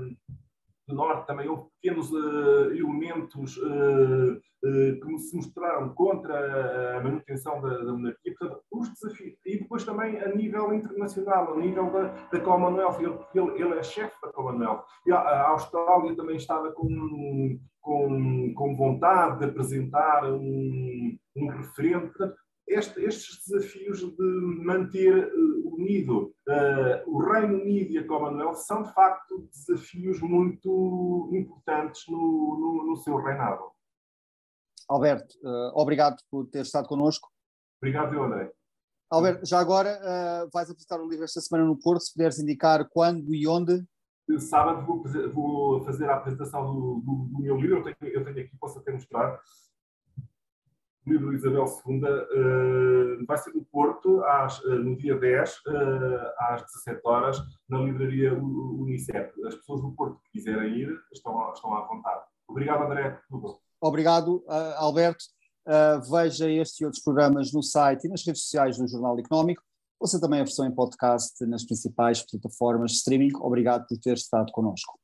do 0.89 0.95
Norte, 0.95 1.27
também 1.27 1.47
houve 1.47 1.69
pequenos 1.81 2.11
uh, 2.11 2.71
elementos 2.73 3.57
uh, 3.57 4.41
que 4.61 5.17
se 5.19 5.35
mostraram 5.35 5.89
contra 5.93 6.97
a 6.97 7.03
manutenção 7.03 7.61
da, 7.61 7.77
da, 7.77 7.93
monarquia. 7.93 8.35
Portanto, 8.37 8.61
os 8.71 8.89
desafios. 8.89 9.37
E 9.45 9.59
depois 9.59 9.85
também 9.85 10.19
a 10.19 10.35
nível 10.35 10.73
internacional, 10.73 11.53
a 11.53 11.57
nível 11.57 11.89
da, 11.91 12.07
da 12.31 12.39
Commonwealth, 12.41 12.99
ele, 12.99 13.17
ele, 13.33 13.61
ele 13.61 13.79
é 13.79 13.83
chefe 13.83 14.15
da 14.21 14.33
Commonwealth. 14.33 14.83
E 15.05 15.11
a, 15.11 15.17
a 15.17 15.49
Austrália 15.49 16.15
também 16.15 16.35
estava 16.35 16.71
com 16.71 17.59
com, 17.81 18.53
com 18.53 18.75
vontade 18.75 19.39
de 19.39 19.45
apresentar 19.45 20.25
um, 20.31 21.17
um 21.35 21.47
referente. 21.47 22.07
Portanto, 22.07 22.35
este, 22.69 23.01
estes 23.01 23.43
desafios 23.45 23.99
de 23.99 24.63
manter 24.63 25.27
uh, 25.33 25.73
unido 25.73 26.33
uh, 26.47 27.03
o 27.07 27.19
Reino 27.19 27.55
Unido 27.55 27.91
e 27.91 27.97
a 27.97 28.07
Commonwealth 28.07 28.57
são, 28.57 28.83
de 28.83 28.93
facto, 28.93 29.49
desafios 29.51 30.21
muito 30.21 31.29
importantes 31.33 32.03
no, 32.07 32.17
no, 32.17 32.87
no 32.87 32.95
seu 32.97 33.17
reinado. 33.17 33.71
Alberto, 34.87 35.35
uh, 35.43 35.71
obrigado 35.73 36.17
por 36.29 36.47
ter 36.47 36.61
estado 36.61 36.87
connosco. 36.87 37.29
Obrigado, 37.81 38.21
André. 38.21 38.51
Alberto, 39.09 39.45
já 39.47 39.59
agora 39.59 39.99
vais 40.53 40.69
apresentar 40.69 41.01
um 41.01 41.07
livro 41.07 41.25
esta 41.25 41.41
semana 41.41 41.67
no 41.67 41.79
Porto, 41.79 42.03
se 42.03 42.13
puderes 42.13 42.37
indicar 42.37 42.87
quando 42.91 43.33
e 43.33 43.47
onde 43.47 43.83
sábado 44.37 44.85
vou, 44.85 45.03
vou, 45.33 45.83
fazer 45.83 46.07
a 46.07 46.17
apresentação 46.17 46.63
do, 46.65 47.01
do, 47.03 47.29
do 47.31 47.39
meu 47.39 47.57
livro. 47.57 47.77
Eu 47.77 47.83
tenho, 47.83 48.13
eu 48.13 48.23
tenho, 48.23 48.45
aqui, 48.45 48.55
posso 48.59 48.77
até 48.77 48.91
mostrar. 48.91 49.41
O 51.09 51.11
livro 51.11 51.33
Isabel 51.33 51.65
II 51.87 52.03
uh, 52.03 53.25
vai 53.25 53.35
ser 53.39 53.51
no 53.55 53.65
Porto, 53.65 54.23
às, 54.25 54.59
uh, 54.59 54.75
no 54.75 54.95
dia 54.95 55.17
10, 55.17 55.49
uh, 55.49 55.71
eh, 55.71 56.35
às 56.37 56.61
17 56.61 57.01
horas, 57.03 57.41
na 57.67 57.79
livraria 57.79 58.31
Unicef. 58.31 59.31
As 59.47 59.55
pessoas 59.55 59.81
do 59.81 59.91
Porto 59.93 60.21
que 60.21 60.33
quiserem 60.33 60.71
ir 60.75 60.95
estão, 61.11 61.51
estão 61.51 61.73
à 61.73 61.87
vontade. 61.87 62.21
Obrigado, 62.47 62.83
André. 62.83 63.19
Obrigado, 63.81 64.43
Alberto. 64.77 65.25
veja 66.11 66.47
este 66.47 66.83
e 66.83 66.85
outros 66.85 67.03
programas 67.03 67.51
no 67.51 67.63
site 67.63 68.05
e 68.05 68.09
nas 68.09 68.23
redes 68.23 68.43
sociais 68.43 68.77
do 68.77 68.87
Jornal 68.87 69.17
Económico. 69.17 69.63
Ouça 69.99 70.21
também 70.21 70.41
a 70.41 70.43
versão 70.43 70.67
em 70.67 70.71
podcast 70.71 71.43
nas 71.47 71.63
principais 71.63 72.21
plataformas 72.23 72.91
de 72.91 72.97
streaming. 72.97 73.31
Obrigado 73.35 73.87
por 73.87 73.97
ter 73.97 74.13
estado 74.13 74.51
connosco. 74.51 74.98